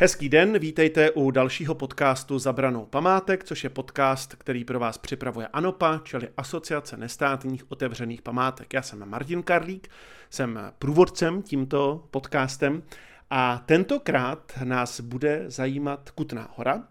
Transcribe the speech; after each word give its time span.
Hezký 0.00 0.28
den, 0.28 0.58
vítejte 0.58 1.10
u 1.10 1.30
dalšího 1.30 1.74
podcastu 1.74 2.38
Zabranou 2.38 2.86
památek, 2.86 3.44
což 3.44 3.64
je 3.64 3.70
podcast, 3.70 4.34
který 4.34 4.64
pro 4.64 4.78
vás 4.78 4.98
připravuje 4.98 5.46
ANOPA, 5.46 6.00
čili 6.04 6.28
Asociace 6.36 6.96
nestátních 6.96 7.70
otevřených 7.72 8.22
památek. 8.22 8.74
Já 8.74 8.82
jsem 8.82 9.08
Martin 9.08 9.42
Karlík, 9.42 9.88
jsem 10.30 10.60
průvodcem 10.78 11.42
tímto 11.42 12.04
podcastem 12.10 12.82
a 13.30 13.62
tentokrát 13.66 14.52
nás 14.64 15.00
bude 15.00 15.44
zajímat 15.46 16.10
Kutná 16.10 16.48
hora, 16.56 16.82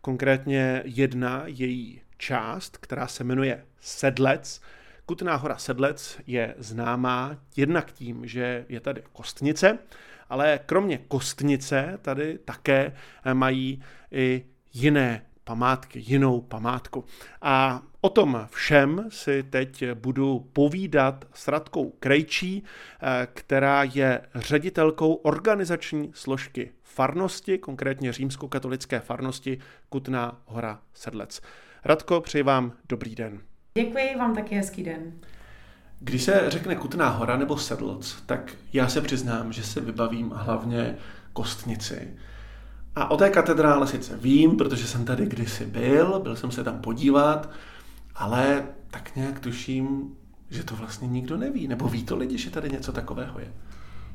konkrétně 0.00 0.82
jedna 0.84 1.42
její 1.46 2.00
část, 2.18 2.76
která 2.76 3.06
se 3.06 3.24
jmenuje 3.24 3.64
Sedlec. 3.80 4.60
Kutná 5.06 5.36
hora 5.36 5.56
Sedlec 5.56 6.18
je 6.26 6.54
známá 6.58 7.36
jednak 7.56 7.92
tím, 7.92 8.26
že 8.26 8.66
je 8.68 8.80
tady 8.80 9.02
kostnice, 9.12 9.78
ale 10.28 10.60
kromě 10.66 10.98
kostnice 10.98 11.98
tady 12.02 12.38
také 12.38 12.92
mají 13.32 13.82
i 14.12 14.44
jiné 14.72 15.22
památky, 15.44 16.04
jinou 16.06 16.40
památku. 16.40 17.04
A 17.42 17.82
o 18.00 18.08
tom 18.08 18.46
všem 18.50 19.06
si 19.08 19.42
teď 19.42 19.84
budu 19.94 20.50
povídat 20.52 21.24
s 21.34 21.48
Radkou 21.48 21.90
Krejčí, 21.90 22.64
která 23.34 23.82
je 23.82 24.20
ředitelkou 24.34 25.14
organizační 25.14 26.10
složky 26.14 26.70
farnosti, 26.82 27.58
konkrétně 27.58 28.12
římskokatolické 28.12 29.00
farnosti 29.00 29.58
Kutná 29.88 30.40
hora 30.44 30.80
Sedlec. 30.94 31.40
Radko, 31.84 32.20
přeji 32.20 32.42
vám 32.42 32.72
dobrý 32.88 33.14
den. 33.14 33.40
Děkuji, 33.74 34.16
vám 34.18 34.34
taky 34.34 34.54
hezký 34.54 34.82
den. 34.82 35.12
Když 36.00 36.22
se 36.22 36.44
řekne 36.48 36.74
Kutná 36.74 37.08
hora 37.08 37.36
nebo 37.36 37.56
Sedlc, 37.56 38.16
tak 38.26 38.52
já 38.72 38.88
se 38.88 39.00
přiznám, 39.00 39.52
že 39.52 39.62
se 39.62 39.80
vybavím 39.80 40.30
hlavně 40.30 40.96
kostnici. 41.32 42.08
A 42.96 43.10
o 43.10 43.16
té 43.16 43.30
katedrále 43.30 43.86
sice 43.86 44.16
vím, 44.16 44.56
protože 44.56 44.86
jsem 44.86 45.04
tady 45.04 45.26
kdysi 45.26 45.66
byl, 45.66 46.20
byl 46.20 46.36
jsem 46.36 46.50
se 46.50 46.64
tam 46.64 46.78
podívat, 46.78 47.50
ale 48.14 48.66
tak 48.90 49.16
nějak 49.16 49.40
tuším, 49.40 50.14
že 50.50 50.64
to 50.64 50.76
vlastně 50.76 51.08
nikdo 51.08 51.36
neví. 51.36 51.68
Nebo 51.68 51.88
ví 51.88 52.04
to 52.04 52.16
lidi, 52.16 52.38
že 52.38 52.50
tady 52.50 52.70
něco 52.70 52.92
takového 52.92 53.40
je? 53.40 53.52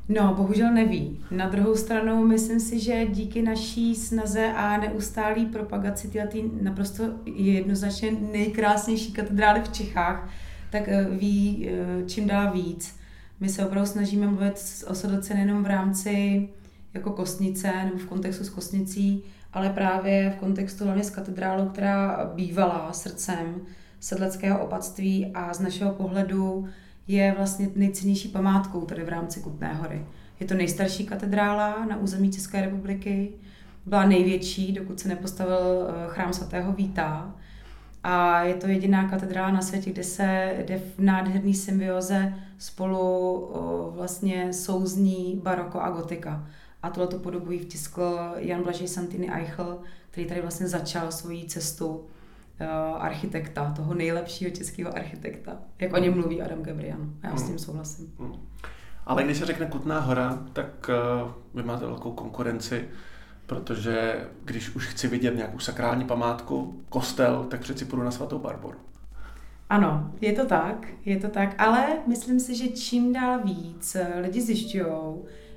No, 0.08 0.34
bohužel 0.34 0.72
neví. 0.72 1.20
Na 1.30 1.48
druhou 1.48 1.76
stranu, 1.76 2.26
myslím 2.26 2.60
si, 2.60 2.80
že 2.80 3.06
díky 3.06 3.42
naší 3.42 3.94
snaze 3.94 4.52
a 4.52 4.76
neustálý 4.76 5.46
propagaci 5.46 6.08
této 6.08 6.38
naprosto 6.62 7.04
jednoznačně 7.34 8.10
nejkrásnější 8.32 9.12
katedrály 9.12 9.60
v 9.60 9.72
Čechách, 9.72 10.28
tak 10.72 10.88
eh, 10.88 11.04
ví 11.10 11.68
eh, 11.68 12.02
čím 12.06 12.26
dál 12.26 12.52
víc. 12.52 12.96
My 13.40 13.48
se 13.48 13.66
opravdu 13.66 13.90
snažíme 13.90 14.26
mluvit 14.26 14.84
o 14.86 14.94
Sedlce 14.94 15.34
nejenom 15.34 15.62
v 15.62 15.66
rámci 15.66 16.48
jako 16.94 17.10
kostnice 17.10 17.72
nebo 17.84 17.98
v 17.98 18.06
kontextu 18.06 18.44
s 18.44 18.50
kostnicí, 18.50 19.22
ale 19.52 19.70
právě 19.70 20.30
v 20.30 20.40
kontextu 20.40 20.84
hlavně 20.84 21.04
s 21.04 21.10
katedrálou, 21.10 21.68
která 21.68 22.30
bývala 22.34 22.92
srdcem 22.92 23.60
sedleckého 24.00 24.64
opatství 24.64 25.30
a 25.34 25.54
z 25.54 25.60
našeho 25.60 25.92
pohledu 25.92 26.68
je 27.08 27.34
vlastně 27.36 27.68
nejcennější 27.74 28.28
památkou 28.28 28.80
tady 28.80 29.04
v 29.04 29.08
rámci 29.08 29.40
Kutné 29.40 29.74
hory. 29.74 30.06
Je 30.40 30.46
to 30.46 30.54
nejstarší 30.54 31.06
katedrála 31.06 31.86
na 31.86 31.96
území 31.96 32.32
České 32.32 32.60
republiky, 32.60 33.32
byla 33.86 34.06
největší, 34.06 34.72
dokud 34.72 35.00
se 35.00 35.08
nepostavil 35.08 35.88
eh, 35.88 36.08
chrám 36.08 36.32
svatého 36.32 36.72
Víta. 36.72 37.34
A 38.04 38.42
je 38.42 38.54
to 38.54 38.66
jediná 38.66 39.08
katedrála 39.08 39.50
na 39.50 39.62
světě, 39.62 39.90
kde 39.90 40.04
se 40.04 40.56
jde 40.66 40.78
v 40.78 40.98
nádherný 40.98 41.54
symbioze 41.54 42.34
spolu 42.58 43.50
vlastně 43.94 44.52
souzní 44.52 45.40
baroko 45.42 45.80
a 45.80 45.90
gotika. 45.90 46.46
A 46.82 46.90
tohle 46.90 47.08
to 47.08 47.18
podobu 47.18 47.58
vtiskl 47.58 48.18
Jan 48.36 48.62
Blažej 48.62 48.88
Santini 48.88 49.30
Eichel, 49.30 49.78
který 50.10 50.26
tady 50.26 50.40
vlastně 50.40 50.68
začal 50.68 51.12
svoji 51.12 51.44
cestu 51.44 52.04
architekta, 52.98 53.72
toho 53.76 53.94
nejlepšího 53.94 54.50
českého 54.50 54.96
architekta. 54.96 55.56
Jak 55.78 55.92
o 55.92 55.98
něm 55.98 56.14
mluví 56.14 56.42
Adam 56.42 56.62
Gabrian. 56.62 57.14
A 57.22 57.26
já 57.26 57.36
s 57.36 57.42
tím 57.42 57.58
souhlasím. 57.58 58.12
Hmm. 58.18 58.32
Ale 59.06 59.24
když 59.24 59.38
se 59.38 59.46
řekne 59.46 59.66
Kutná 59.66 60.00
hora, 60.00 60.38
tak 60.52 60.90
uh, 61.24 61.30
vy 61.54 61.62
máte 61.62 61.86
velkou 61.86 62.12
konkurenci, 62.12 62.88
protože 63.54 64.20
když 64.44 64.74
už 64.76 64.86
chci 64.86 65.08
vidět 65.08 65.36
nějakou 65.36 65.58
sakrální 65.58 66.04
památku, 66.04 66.82
kostel, 66.88 67.46
tak 67.50 67.60
přeci 67.60 67.84
půjdu 67.84 68.02
na 68.02 68.10
svatou 68.10 68.38
Barboru. 68.38 68.78
Ano, 69.70 70.12
je 70.20 70.32
to 70.32 70.46
tak, 70.46 70.86
je 71.04 71.16
to 71.16 71.28
tak, 71.28 71.54
ale 71.58 71.86
myslím 72.06 72.40
si, 72.40 72.56
že 72.56 72.68
čím 72.68 73.12
dál 73.12 73.40
víc 73.44 73.96
lidi 74.20 74.40
zjišťují, 74.40 74.86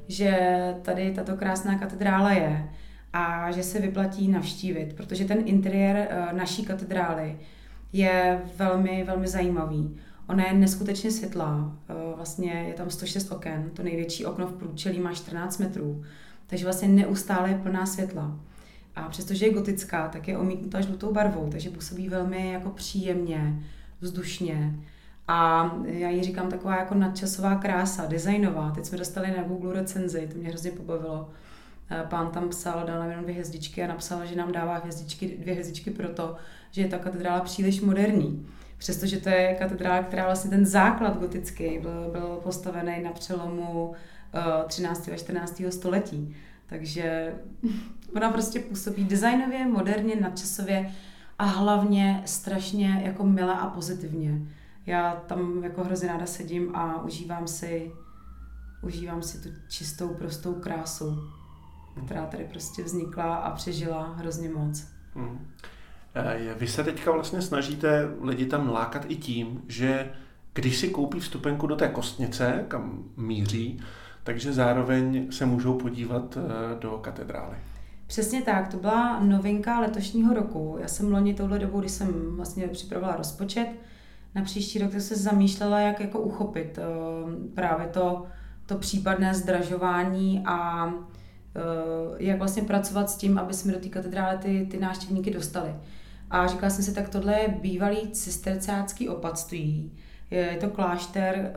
že 0.07 0.39
tady 0.81 1.13
tato 1.13 1.35
krásná 1.35 1.79
katedrála 1.79 2.31
je, 2.31 2.69
a 3.17 3.51
že 3.51 3.63
se 3.63 3.79
vyplatí 3.79 4.27
navštívit, 4.27 4.93
protože 4.93 5.25
ten 5.25 5.37
interiér 5.45 5.97
eh, 5.97 6.33
naší 6.33 6.65
katedrály 6.65 7.37
je 7.93 8.41
velmi, 8.57 9.03
velmi 9.07 9.27
zajímavý. 9.27 9.97
Ona 10.29 10.47
je 10.47 10.53
neskutečně 10.53 11.11
světlá, 11.11 11.77
eh, 11.89 11.93
vlastně 12.15 12.51
je 12.67 12.73
tam 12.73 12.89
106 12.89 13.31
oken, 13.31 13.69
to 13.73 13.83
největší 13.83 14.25
okno 14.25 14.47
v 14.47 14.53
průčelí 14.53 14.99
má 14.99 15.13
14 15.13 15.57
metrů, 15.57 16.03
takže 16.47 16.65
vlastně 16.65 16.87
neustále 16.87 17.49
je 17.49 17.57
plná 17.57 17.85
světla. 17.85 18.39
A 18.95 19.09
přestože 19.09 19.45
je 19.45 19.53
gotická, 19.53 20.07
tak 20.07 20.27
je 20.27 20.37
omítnutá 20.37 20.81
žlutou 20.81 21.13
barvou, 21.13 21.49
takže 21.51 21.69
působí 21.69 22.09
velmi 22.09 22.51
jako 22.51 22.69
příjemně, 22.69 23.63
vzdušně. 24.01 24.75
A 25.27 25.71
já 25.83 26.09
ji 26.09 26.23
říkám 26.23 26.49
taková 26.49 26.77
jako 26.77 26.95
nadčasová 26.95 27.55
krása, 27.55 28.05
designová. 28.05 28.71
Teď 28.71 28.85
jsme 28.85 28.97
dostali 28.97 29.33
na 29.37 29.43
Google 29.43 29.73
recenzi, 29.73 30.29
to 30.31 30.37
mě 30.37 30.49
hrozně 30.49 30.71
pobavilo 30.71 31.29
Eh, 31.89 32.03
pán 32.09 32.31
tam 32.31 32.49
psal, 32.49 32.83
dal 32.87 32.99
nám 32.99 33.09
jenom 33.09 33.23
dvě 33.23 33.33
hvězdičky 33.33 33.83
a 33.83 33.87
napsal, 33.87 34.25
že 34.25 34.35
nám 34.35 34.51
dává 34.51 34.77
hvězdičky, 34.77 35.37
dvě 35.39 35.53
hvězdičky 35.53 35.91
proto, 35.91 36.35
že 36.71 36.81
je 36.81 36.87
ta 36.87 36.97
katedrála 36.97 37.41
příliš 37.41 37.81
moderní. 37.81 38.47
Přestože 38.77 39.17
to 39.17 39.29
je 39.29 39.55
katedrála, 39.59 40.03
která 40.03 40.25
vlastně 40.25 40.49
ten 40.49 40.65
základ 40.65 41.19
gotický 41.19 41.79
byl, 41.79 42.09
byl 42.11 42.39
postavený 42.43 43.03
na 43.03 43.11
přelomu 43.11 43.93
13. 44.67 45.07
Eh, 45.07 45.13
a 45.13 45.17
14. 45.17 45.61
století. 45.69 46.35
Takže 46.65 47.35
ona 48.15 48.29
prostě 48.29 48.59
působí 48.59 49.03
designově, 49.03 49.67
moderně, 49.67 50.15
nadčasově 50.15 50.91
a 51.39 51.45
hlavně 51.45 52.21
strašně 52.25 53.01
jako 53.05 53.25
milé 53.25 53.53
a 53.53 53.67
pozitivně. 53.67 54.41
Já 54.85 55.23
tam 55.27 55.63
jako 55.63 55.83
hrozně 55.83 56.07
ráda 56.07 56.25
sedím 56.25 56.75
a 56.75 57.03
užívám 57.03 57.47
si, 57.47 57.91
užívám 58.81 59.21
si 59.21 59.43
tu 59.43 59.49
čistou, 59.69 60.07
prostou 60.07 60.53
krásu 60.53 61.17
která 62.05 62.25
tady 62.25 62.43
prostě 62.43 62.83
vznikla 62.83 63.35
a 63.35 63.51
přežila 63.55 64.13
hrozně 64.17 64.49
moc. 64.49 64.87
Hmm. 65.15 65.47
Vy 66.57 66.67
se 66.67 66.83
teďka 66.83 67.11
vlastně 67.11 67.41
snažíte 67.41 68.09
lidi 68.21 68.45
tam 68.45 68.69
lákat 68.69 69.05
i 69.07 69.15
tím, 69.15 69.61
že 69.67 70.11
když 70.53 70.77
si 70.77 70.89
koupí 70.89 71.19
vstupenku 71.19 71.67
do 71.67 71.75
té 71.75 71.87
kostnice, 71.87 72.65
kam 72.67 73.03
míří, 73.17 73.79
takže 74.25 74.53
zároveň 74.53 75.31
se 75.31 75.45
můžou 75.45 75.77
podívat 75.77 76.37
eh, 76.37 76.79
do 76.79 76.91
katedrály. 76.91 77.55
Přesně 78.07 78.41
tak, 78.41 78.67
to 78.67 78.77
byla 78.77 79.19
novinka 79.19 79.79
letošního 79.79 80.33
roku. 80.33 80.77
Já 80.81 80.87
jsem 80.87 81.11
loni 81.11 81.33
touhle 81.33 81.59
dobou, 81.59 81.79
kdy 81.79 81.89
jsem 81.89 82.35
vlastně 82.35 82.67
připravila 82.67 83.15
rozpočet 83.15 83.67
na 84.35 84.43
příští 84.43 84.79
rok, 84.79 84.91
se 84.99 85.15
zamýšlela, 85.15 85.79
jak 85.79 85.99
jako 85.99 86.19
uchopit 86.19 86.77
eh, 86.77 86.81
právě 87.55 87.87
to, 87.87 88.25
to 88.65 88.75
případné 88.75 89.33
zdražování 89.33 90.43
a 90.45 90.89
Eh, 91.55 92.15
jak 92.17 92.37
vlastně 92.37 92.63
pracovat 92.63 93.09
s 93.09 93.15
tím, 93.15 93.37
aby 93.37 93.53
jsme 93.53 93.73
do 93.73 93.79
té 93.79 93.89
katedrály 93.89 94.37
ty, 94.37 94.67
ty 94.71 94.79
návštěvníky 94.79 95.31
dostali. 95.31 95.75
A 96.31 96.47
říkala 96.47 96.69
jsem 96.69 96.83
si, 96.83 96.93
tak 96.93 97.09
tohle 97.09 97.39
je 97.39 97.47
bývalý 97.61 98.11
cisterciácký 98.11 99.09
opatství. 99.09 99.91
Je 100.31 100.57
to 100.61 100.69
klášter, 100.69 101.35
eh, 101.35 101.53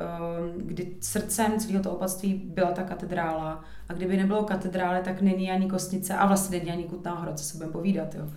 kdy 0.56 0.96
srdcem 1.00 1.58
celého 1.58 1.82
toho 1.82 1.96
opatství 1.96 2.34
byla 2.44 2.70
ta 2.70 2.82
katedrála. 2.82 3.64
A 3.88 3.92
kdyby 3.92 4.16
nebylo 4.16 4.44
katedrály, 4.44 5.00
tak 5.04 5.20
není 5.20 5.50
ani 5.50 5.70
kostnice 5.70 6.14
a 6.14 6.26
vlastně 6.26 6.58
není 6.58 6.70
ani 6.70 6.84
Kutná 6.84 7.14
hora, 7.14 7.32
co 7.32 7.44
se 7.44 7.56
budeme 7.56 7.72
povídat. 7.72 8.14
Jo. 8.14 8.28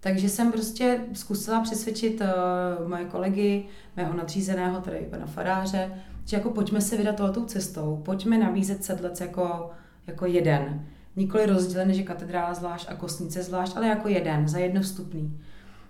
Takže 0.00 0.28
jsem 0.28 0.52
prostě 0.52 1.00
zkusila 1.12 1.60
přesvědčit 1.60 2.20
uh, 2.20 2.88
moje 2.88 3.04
kolegy, 3.04 3.64
mého 3.96 4.16
nadřízeného, 4.16 4.80
tedy 4.80 5.06
pana 5.10 5.26
faráře, 5.26 5.90
že 6.24 6.36
jako 6.36 6.50
pojďme 6.50 6.80
se 6.80 6.96
vydat 6.96 7.16
tohoto 7.16 7.44
cestou, 7.44 8.02
pojďme 8.04 8.38
nabízet 8.38 8.84
sedlec 8.84 9.20
jako, 9.20 9.70
jako 10.06 10.26
jeden 10.26 10.86
nikoli 11.16 11.46
rozdělený, 11.46 11.94
že 11.94 12.02
katedrála 12.02 12.54
zvlášť 12.54 12.86
a 12.88 12.94
kostnice 12.94 13.42
zvlášť, 13.42 13.76
ale 13.76 13.86
jako 13.86 14.08
jeden, 14.08 14.48
za 14.48 14.58
jedno 14.58 14.80
vstupný. 14.80 15.40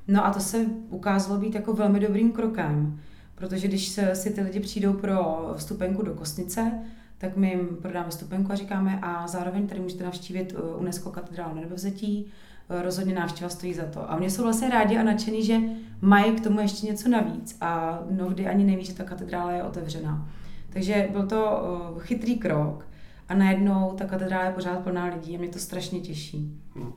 No 0.09 0.27
a 0.27 0.31
to 0.31 0.41
se 0.41 0.67
ukázalo 0.89 1.41
být 1.41 1.55
jako 1.55 1.73
velmi 1.73 2.01
dobrým 2.01 2.33
krokem, 2.33 3.01
protože 3.37 3.69
když 3.69 4.01
si 4.13 4.31
ty 4.31 4.41
lidi 4.41 4.61
přijdou 4.61 4.93
pro 4.93 5.51
vstupenku 5.57 6.03
do 6.03 6.15
kostnice, 6.15 6.73
tak 7.19 7.37
my 7.37 7.49
jim 7.49 7.77
prodáme 7.83 8.11
vstupenku 8.11 8.53
a 8.53 8.55
říkáme 8.55 8.99
a 9.03 9.27
zároveň 9.27 9.67
tady 9.67 9.81
můžete 9.81 10.05
navštívit 10.05 10.53
uh, 10.53 10.81
UNESCO 10.81 11.11
katedrálu 11.11 11.55
nebevzetí, 11.55 12.33
uh, 12.71 12.83
rozhodně 12.83 13.15
návštěva 13.15 13.51
stojí 13.51 13.75
za 13.75 13.85
to. 13.85 14.11
A 14.11 14.17
mě 14.17 14.31
jsou 14.31 14.43
vlastně 14.43 14.71
rádi 14.71 14.99
a 14.99 15.03
nadšení, 15.03 15.45
že 15.45 15.59
mají 16.01 16.33
k 16.33 16.41
tomu 16.45 16.61
ještě 16.61 16.87
něco 16.87 17.09
navíc 17.09 17.57
a 17.61 18.01
mnohdy 18.11 18.47
ani 18.47 18.65
neví, 18.65 18.85
že 18.85 18.95
ta 18.95 19.05
katedrála 19.05 19.53
je 19.53 19.63
otevřená. 19.63 20.29
Takže 20.71 21.09
byl 21.13 21.27
to 21.27 21.63
uh, 21.95 22.01
chytrý 22.01 22.37
krok 22.37 22.87
a 23.29 23.35
najednou 23.35 23.95
ta 23.99 24.05
katedrála 24.05 24.45
je 24.45 24.53
pořád 24.53 24.79
plná 24.79 25.05
lidí 25.05 25.37
a 25.37 25.39
mě 25.39 25.49
to 25.49 25.59
strašně 25.59 26.01
těší. 26.01 26.61
Hmm. 26.75 26.93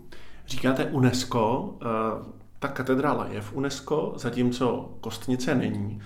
Říkáte 0.47 0.85
UNESCO, 0.85 1.73
eh, 1.81 1.85
ta 2.59 2.67
katedrála 2.67 3.27
je 3.27 3.41
v 3.41 3.53
UNESCO, 3.53 4.13
zatímco 4.15 4.89
Kostnice 5.01 5.55
není. 5.55 6.01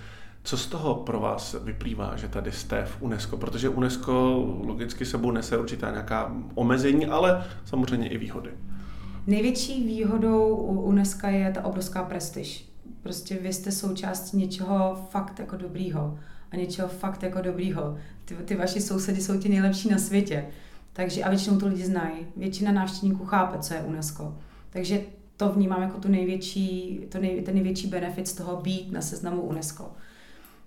Co 0.46 0.56
z 0.56 0.66
toho 0.66 0.94
pro 0.94 1.20
vás 1.20 1.56
vyplývá, 1.64 2.16
že 2.16 2.28
tady 2.28 2.52
jste 2.52 2.84
v 2.84 3.02
UNESCO? 3.02 3.36
Protože 3.36 3.68
UNESCO 3.68 4.12
logicky 4.64 5.04
sebou 5.04 5.30
nese 5.30 5.58
určitá 5.58 5.90
nějaká 5.90 6.36
omezení, 6.54 7.06
ale 7.06 7.44
samozřejmě 7.64 8.08
i 8.08 8.18
výhody. 8.18 8.50
Největší 9.26 9.86
výhodou 9.86 10.56
u 10.56 10.80
UNESCO 10.80 11.26
je 11.26 11.52
ta 11.52 11.64
obrovská 11.64 12.02
prestiž. 12.02 12.72
Prostě 13.02 13.34
vy 13.34 13.52
jste 13.52 13.72
součástí 13.72 14.36
něčeho 14.36 15.06
fakt 15.10 15.38
jako 15.38 15.56
dobrýho 15.56 16.18
a 16.50 16.56
něčeho 16.56 16.88
fakt 16.88 17.22
jako 17.22 17.40
dobrýho. 17.40 17.96
Ty, 18.24 18.34
ty 18.34 18.56
vaši 18.56 18.80
sousedi 18.80 19.20
jsou 19.20 19.38
ti 19.38 19.48
nejlepší 19.48 19.88
na 19.88 19.98
světě. 19.98 20.46
Takže 20.92 21.22
a 21.22 21.30
většinou 21.30 21.58
to 21.58 21.68
lidi 21.68 21.84
znají. 21.84 22.16
Většina 22.36 22.72
návštěvníků 22.72 23.24
chápe, 23.24 23.58
co 23.58 23.74
je 23.74 23.80
UNESCO. 23.80 24.38
Takže 24.70 25.00
to 25.36 25.48
vnímám 25.48 25.82
jako 25.82 26.00
tu 26.00 26.08
největší, 26.08 27.00
to 27.08 27.18
nej, 27.18 27.42
ten 27.42 27.54
největší 27.54 27.86
benefit 27.86 28.28
z 28.28 28.32
toho 28.32 28.56
být 28.56 28.92
na 28.92 29.00
seznamu 29.00 29.42
UNESCO. 29.42 29.92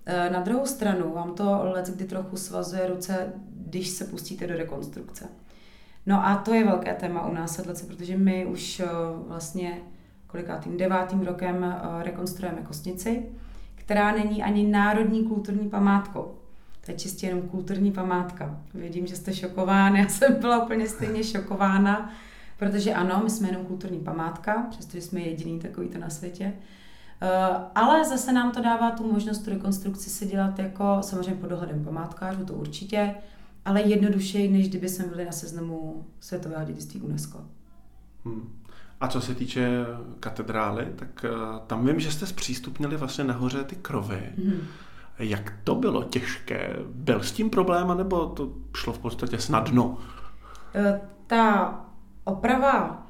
E, 0.08 0.30
na 0.30 0.40
druhou 0.40 0.66
stranu 0.66 1.14
vám 1.14 1.34
to 1.34 1.60
let 1.64 1.90
kdy 1.96 2.06
trochu 2.06 2.38
svazuje 2.38 2.88
ruce, 2.88 3.34
když 3.50 3.88
se 3.88 4.06
pustíte 4.06 4.48
do 4.48 4.58
rekonstrukce. 4.58 5.26
No 6.06 6.28
a 6.28 6.36
to 6.36 6.54
je 6.54 6.66
velké 6.66 6.94
téma 6.94 7.28
u 7.28 7.34
nás 7.34 7.56
sedlece, 7.56 7.86
protože 7.86 8.18
my 8.18 8.46
už 8.46 8.80
e, 8.80 8.86
vlastně 9.28 9.82
kolikátým 10.28 10.78
devátým 10.78 11.22
rokem 11.22 11.64
e, 11.64 12.04
rekonstruujeme 12.04 12.62
kostnici, 12.62 13.26
která 13.76 14.12
není 14.12 14.44
ani 14.44 14.68
národní 14.68 15.24
kulturní 15.24 15.70
památkou. 15.70 16.36
To 16.86 16.92
je 16.92 16.98
čistě 16.98 17.28
jenom 17.28 17.42
kulturní 17.42 17.92
památka. 17.92 18.62
Vidím, 18.74 19.08
že 19.08 19.16
jste 19.16 19.34
šokován, 19.34 19.96
já 19.96 20.08
jsem 20.08 20.36
byla 20.36 20.64
úplně 20.64 20.88
stejně 20.88 21.24
šokována, 21.24 22.14
protože 22.58 22.94
ano, 22.94 23.22
my 23.24 23.30
jsme 23.30 23.48
jenom 23.48 23.66
kulturní 23.66 24.00
památka, 24.00 24.68
přestože 24.70 25.02
jsme 25.02 25.20
jediný 25.20 25.60
takovýto 25.60 25.98
na 25.98 26.10
světě. 26.10 26.54
Eh, 27.22 27.58
ale 27.76 28.06
zase 28.06 28.32
nám 28.32 28.52
to 28.52 28.62
dává 28.62 28.92
tu 28.92 29.12
možnost 29.14 29.40
tu 29.40 29.50
rekonstrukci 29.50 30.10
si 30.10 30.26
dělat 30.26 30.60
jako 30.60 30.98
samozřejmě 31.02 31.36
pod 31.36 31.48
dohledem 31.48 31.86
památkářů, 31.86 32.46
to 32.46 32.54
určitě, 32.54 33.16
ale 33.66 33.82
jednodušeji, 33.82 34.52
než 34.52 34.70
kdyby 34.70 34.90
jsme 34.90 35.06
byli 35.06 35.26
na 35.26 35.32
seznamu 35.32 36.06
světového 36.20 36.66
dědictví 36.66 37.02
UNESCO. 37.02 37.42
Hmm. 38.26 38.54
A 39.02 39.08
co 39.08 39.22
se 39.22 39.36
týče 39.36 39.86
katedrály, 40.20 40.88
tak 40.96 41.26
eh, 41.26 41.30
tam 41.68 41.86
vím, 41.86 42.00
že 42.00 42.12
jste 42.12 42.26
zpřístupnili 42.26 42.98
vlastně 42.98 43.24
nahoře 43.24 43.64
ty 43.64 43.76
krovy. 43.76 44.30
Hmm. 44.38 44.62
Jak 45.20 45.54
to 45.64 45.76
bylo 45.76 46.04
těžké? 46.04 46.76
Byl 46.94 47.24
s 47.24 47.32
tím 47.32 47.50
problém, 47.50 47.98
nebo 47.98 48.26
to 48.26 48.54
šlo 48.76 48.94
v 48.94 49.00
podstatě 49.00 49.40
snadno? 49.40 49.98
Eh, 50.76 51.02
ta 51.28 51.74
oprava 52.24 53.07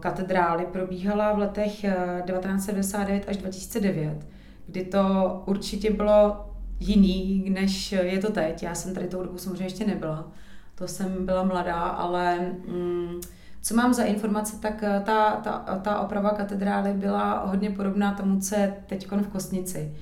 katedrály 0.00 0.66
probíhala 0.66 1.32
v 1.32 1.38
letech 1.38 1.72
1999 1.72 3.28
až 3.28 3.36
2009, 3.36 4.26
kdy 4.66 4.84
to 4.84 5.02
určitě 5.46 5.92
bylo 5.92 6.48
jiný, 6.80 7.50
než 7.50 7.92
je 7.92 8.18
to 8.18 8.32
teď. 8.32 8.62
Já 8.62 8.74
jsem 8.74 8.94
tady 8.94 9.06
tou 9.06 9.22
dobu 9.22 9.38
samozřejmě 9.38 9.64
ještě 9.64 9.86
nebyla. 9.86 10.28
To 10.74 10.88
jsem 10.88 11.26
byla 11.26 11.42
mladá, 11.42 11.80
ale 11.80 12.38
mm, 12.68 13.20
co 13.62 13.74
mám 13.74 13.94
za 13.94 14.02
informace, 14.02 14.56
tak 14.60 14.82
eh, 14.82 15.02
ta, 15.06 15.30
ta, 15.36 15.80
ta 15.82 16.00
oprava 16.00 16.30
katedrály 16.30 16.92
byla 16.92 17.44
hodně 17.46 17.70
podobná 17.70 18.14
tomu, 18.14 18.40
co 18.40 18.54
je 18.54 18.76
teď 18.86 19.10
v 19.10 19.28
Kostnici. 19.28 19.94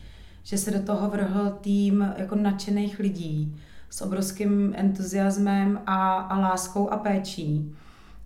Že 0.43 0.59
se 0.59 0.71
do 0.71 0.83
toho 0.83 1.11
vrhl 1.11 1.51
tým 1.61 2.15
jako 2.17 2.35
nadšených 2.35 2.99
lidí 2.99 3.61
s 3.91 4.03
obrovským 4.03 4.75
entuziasmem 4.77 5.81
a, 5.87 6.15
a 6.15 6.39
láskou 6.39 6.89
a 6.89 6.97
péčí. 6.97 7.75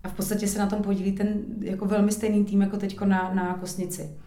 A 0.03 0.07
v 0.07 0.13
podstatě 0.13 0.47
se 0.47 0.59
na 0.59 0.67
tom 0.67 0.81
podílí 0.81 1.11
ten 1.11 1.43
jako 1.59 1.85
velmi 1.85 2.11
stejný 2.11 2.45
tým 2.45 2.61
jako 2.61 2.77
teď 2.77 3.01
na, 3.01 3.33
na 3.33 3.53
Kostnici. 3.53 4.17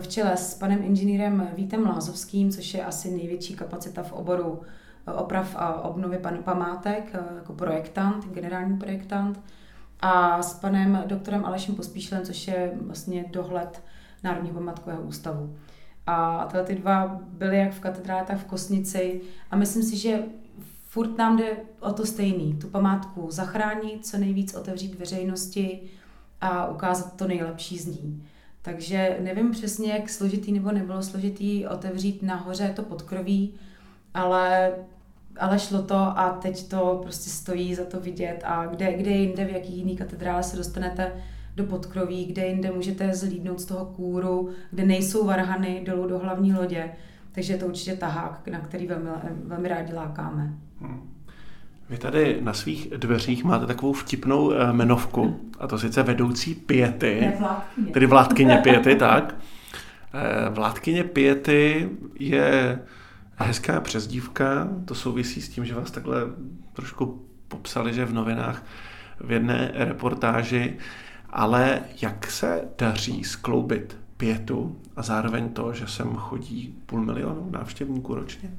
V 0.00 0.08
čele 0.08 0.36
s 0.36 0.54
panem 0.54 0.82
inženýrem 0.82 1.48
Vítem 1.56 1.86
Lázovským, 1.86 2.50
což 2.50 2.74
je 2.74 2.84
asi 2.84 3.10
největší 3.10 3.54
kapacita 3.54 4.02
v 4.02 4.12
oboru 4.12 4.60
eh, 5.06 5.12
oprav 5.12 5.56
a 5.56 5.82
obnovy 5.82 6.18
památek, 6.44 7.10
eh, 7.14 7.34
jako 7.36 7.52
projektant, 7.52 8.32
generální 8.32 8.76
projektant, 8.78 9.40
a 10.00 10.42
s 10.42 10.54
panem 10.54 11.02
doktorem 11.06 11.44
Alešem 11.44 11.74
Pospíšilem, 11.74 12.24
což 12.24 12.48
je 12.48 12.72
vlastně 12.80 13.24
dohled 13.30 13.82
Národního 14.22 14.54
památkového 14.54 15.02
ústavu. 15.02 15.56
A 16.06 16.46
tyhle 16.50 16.64
ty 16.64 16.74
dva 16.74 17.20
byly 17.28 17.58
jak 17.58 17.72
v 17.72 17.80
katedrále, 17.80 18.24
tak 18.24 18.38
v 18.38 18.44
Kosnici 18.44 19.20
a 19.50 19.56
myslím 19.56 19.82
si, 19.82 19.96
že 19.96 20.22
furt 20.92 21.18
nám 21.18 21.36
jde 21.36 21.56
o 21.80 21.92
to 21.92 22.06
stejný, 22.06 22.54
tu 22.54 22.68
památku 22.68 23.26
zachránit, 23.30 24.06
co 24.06 24.18
nejvíc 24.18 24.54
otevřít 24.54 24.98
veřejnosti 24.98 25.80
a 26.40 26.68
ukázat 26.68 27.16
to 27.16 27.28
nejlepší 27.28 27.78
z 27.78 27.86
ní. 27.86 28.26
Takže 28.62 29.16
nevím 29.20 29.50
přesně, 29.50 29.92
jak 29.92 30.08
složitý 30.08 30.52
nebo 30.52 30.72
nebylo 30.72 31.02
složitý 31.02 31.66
otevřít 31.66 32.22
nahoře 32.22 32.72
to 32.76 32.82
podkroví, 32.82 33.54
ale 34.14 34.72
ale 35.40 35.58
šlo 35.58 35.82
to 35.82 35.94
a 35.94 36.38
teď 36.42 36.68
to 36.68 37.00
prostě 37.02 37.30
stojí 37.30 37.74
za 37.74 37.84
to 37.84 38.00
vidět 38.00 38.40
a 38.44 38.66
kde, 38.66 38.92
kde 38.92 39.10
jinde, 39.10 39.44
v 39.44 39.50
jaký 39.50 39.76
jiný 39.76 39.96
katedrále 39.96 40.42
se 40.42 40.56
dostanete 40.56 41.12
do 41.56 41.64
podkroví, 41.64 42.24
kde 42.24 42.46
jinde 42.46 42.70
můžete 42.70 43.14
zhlídnout 43.14 43.60
z 43.60 43.64
toho 43.64 43.86
kůru, 43.86 44.50
kde 44.70 44.84
nejsou 44.84 45.26
varhany 45.26 45.82
dolů 45.86 46.08
do 46.08 46.18
hlavní 46.18 46.54
lodě. 46.54 46.92
Takže 47.32 47.52
je 47.52 47.58
to 47.58 47.66
určitě 47.66 47.96
tahák, 47.96 48.48
na 48.48 48.60
který 48.60 48.86
velmi, 48.86 49.10
velmi 49.44 49.68
rádi 49.68 49.94
lákáme. 49.94 50.52
Hmm. 50.80 51.12
Vy 51.90 51.98
tady 51.98 52.38
na 52.40 52.52
svých 52.52 52.90
dveřích 52.96 53.44
máte 53.44 53.66
takovou 53.66 53.92
vtipnou 53.92 54.52
eh, 54.52 54.70
jmenovku, 54.70 55.40
a 55.58 55.66
to 55.66 55.78
sice 55.78 56.02
vedoucí 56.02 56.54
pěty, 56.54 57.32
tedy 57.92 58.06
vládkyně 58.06 58.56
pěty, 58.56 58.94
tak. 58.98 59.34
Eh, 60.14 60.50
vládkyně 60.50 61.04
pěty 61.04 61.90
je 62.18 62.78
hezká 63.36 63.80
přezdívka, 63.80 64.68
to 64.84 64.94
souvisí 64.94 65.42
s 65.42 65.48
tím, 65.48 65.64
že 65.64 65.74
vás 65.74 65.90
takhle 65.90 66.20
trošku 66.72 67.26
popsali, 67.48 67.94
že 67.94 68.04
v 68.04 68.12
novinách 68.12 68.64
v 69.20 69.32
jedné 69.32 69.70
reportáži, 69.74 70.76
ale 71.30 71.80
jak 72.02 72.30
se 72.30 72.64
daří 72.78 73.24
skloubit 73.24 73.96
pětu 74.22 74.76
a 74.96 75.02
zároveň 75.02 75.48
to, 75.48 75.72
že 75.72 75.86
sem 75.86 76.14
chodí 76.14 76.74
půl 76.86 77.04
milionu 77.04 77.50
návštěvníků 77.50 78.14
ročně? 78.14 78.50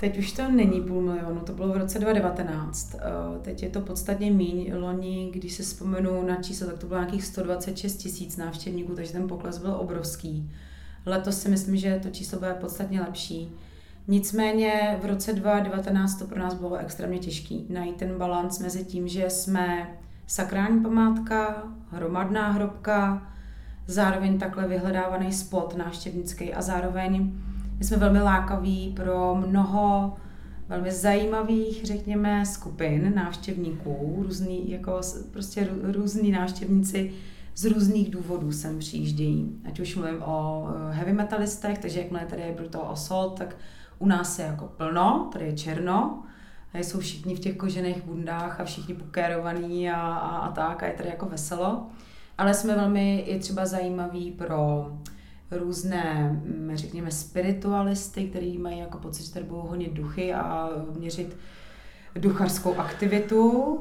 Teď 0.00 0.18
už 0.18 0.32
to 0.32 0.50
není 0.50 0.80
půl 0.80 1.02
milionu, 1.02 1.40
to 1.40 1.52
bylo 1.52 1.68
v 1.68 1.76
roce 1.76 1.98
2019. 1.98 2.94
Eh, 2.94 3.38
teď 3.42 3.62
je 3.62 3.68
to 3.68 3.80
podstatně 3.80 4.30
míň. 4.30 4.74
Loni, 4.74 5.30
když 5.32 5.52
se 5.52 5.62
vzpomenu 5.62 6.26
na 6.26 6.36
číslo, 6.42 6.66
tak 6.66 6.78
to 6.78 6.86
bylo 6.86 7.00
nějakých 7.00 7.24
126 7.24 7.96
tisíc 7.96 8.36
návštěvníků, 8.36 8.94
takže 8.94 9.12
ten 9.12 9.28
pokles 9.28 9.58
byl 9.58 9.74
obrovský. 9.74 10.50
Letos 11.06 11.40
si 11.40 11.48
myslím, 11.48 11.76
že 11.76 12.00
to 12.02 12.10
číslo 12.10 12.38
bude 12.38 12.54
podstatně 12.54 13.00
lepší. 13.00 13.52
Nicméně 14.08 14.98
v 15.02 15.06
roce 15.06 15.32
2019 15.32 16.14
to 16.14 16.24
pro 16.26 16.38
nás 16.38 16.54
bylo 16.54 16.76
extrémně 16.76 17.18
těžké 17.18 17.54
najít 17.68 17.96
ten 17.96 18.18
balans 18.18 18.58
mezi 18.58 18.84
tím, 18.84 19.08
že 19.08 19.30
jsme 19.30 19.90
sakrální 20.26 20.82
památka, 20.82 21.62
hromadná 21.90 22.50
hrobka, 22.50 23.32
zároveň 23.88 24.38
takhle 24.38 24.68
vyhledávaný 24.68 25.32
spot 25.32 25.76
návštěvnický 25.76 26.54
a 26.54 26.62
zároveň 26.62 27.32
my 27.78 27.84
jsme 27.84 27.96
velmi 27.96 28.20
lákaví 28.20 28.92
pro 28.96 29.34
mnoho 29.34 30.14
velmi 30.68 30.90
zajímavých, 30.90 31.84
řekněme, 31.84 32.46
skupin 32.46 33.12
návštěvníků, 33.14 34.18
různý, 34.22 34.70
jako 34.70 35.00
prostě 35.30 35.68
různí 35.82 36.30
návštěvníci 36.30 37.12
z 37.54 37.64
různých 37.64 38.10
důvodů 38.10 38.52
sem 38.52 38.78
přijíždějí. 38.78 39.60
Ať 39.64 39.80
už 39.80 39.96
mluvím 39.96 40.22
o 40.22 40.68
eh, 40.68 40.94
heavy 40.94 41.12
metalistech, 41.12 41.78
takže 41.78 42.00
jakmile 42.00 42.26
tady 42.26 42.42
je 42.42 42.52
Brutal 42.52 42.88
Assault, 42.90 43.38
tak 43.38 43.56
u 43.98 44.06
nás 44.06 44.38
je 44.38 44.44
jako 44.44 44.64
plno, 44.64 45.30
tady 45.32 45.44
je 45.44 45.52
černo, 45.52 46.22
a 46.74 46.78
jsou 46.78 47.00
všichni 47.00 47.34
v 47.34 47.40
těch 47.40 47.56
kožených 47.56 48.02
bundách 48.02 48.60
a 48.60 48.64
všichni 48.64 48.94
pokérovaní 48.94 49.90
a, 49.90 50.00
a, 50.00 50.36
a 50.36 50.52
tak 50.52 50.82
a 50.82 50.86
je 50.86 50.92
tady 50.92 51.08
jako 51.08 51.26
veselo. 51.26 51.86
Ale 52.38 52.54
jsme 52.54 52.76
velmi 52.76 53.20
i 53.20 53.38
třeba 53.38 53.66
zajímaví 53.66 54.30
pro 54.30 54.92
různé, 55.50 56.40
mm, 56.44 56.70
řekněme, 56.74 57.10
spiritualisty, 57.10 58.24
kteří 58.24 58.58
mají 58.58 58.78
jako 58.78 58.98
pocit, 58.98 59.26
že 59.26 59.32
tady 59.32 59.44
budou 59.44 59.60
honit 59.60 59.92
duchy 59.92 60.34
a 60.34 60.70
měřit 60.98 61.36
duchařskou 62.14 62.74
aktivitu. 62.74 63.78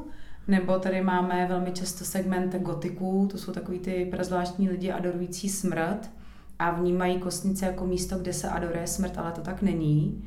Nebo 0.48 0.80
tady 0.80 1.02
máme 1.02 1.46
velmi 1.50 1.72
často 1.72 2.06
segment 2.06 2.56
gotiků, 2.56 3.28
to 3.32 3.38
jsou 3.38 3.52
takový 3.52 3.80
ty 3.80 4.08
prazvláštní 4.12 4.70
lidi 4.70 4.92
adorující 4.92 5.50
smrt 5.50 6.10
a 6.60 6.72
vnímají 6.72 7.20
kostnice 7.20 7.66
jako 7.66 7.86
místo, 7.86 8.18
kde 8.18 8.34
se 8.34 8.50
adoruje 8.50 8.88
smrt, 8.88 9.18
ale 9.18 9.32
to 9.32 9.42
tak 9.42 9.62
není. 9.62 10.24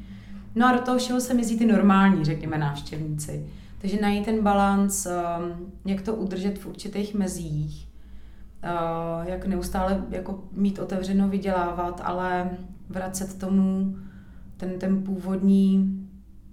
No 0.55 0.67
a 0.67 0.73
do 0.73 0.79
toho 0.79 0.99
všeho 0.99 1.21
se 1.21 1.35
mizí 1.35 1.59
ty 1.59 1.67
normální, 1.67 2.25
řekněme, 2.25 2.59
návštěvníci. 2.59 3.47
Takže 3.79 3.99
najít 4.01 4.25
ten 4.25 4.43
balans, 4.43 5.07
um, 5.07 5.73
jak 5.85 6.03
to 6.03 6.15
udržet 6.15 6.59
v 6.59 6.67
určitých 6.67 7.15
mezích, 7.15 7.90
jak 9.23 9.47
neustále 9.47 10.05
jako 10.11 10.45
mít 10.53 10.79
otevřeno, 10.79 11.29
vydělávat, 11.29 12.01
ale 12.05 12.51
vracet 12.89 13.39
tomu 13.39 13.97
ten, 14.57 14.79
ten 14.79 15.03
původní 15.03 15.77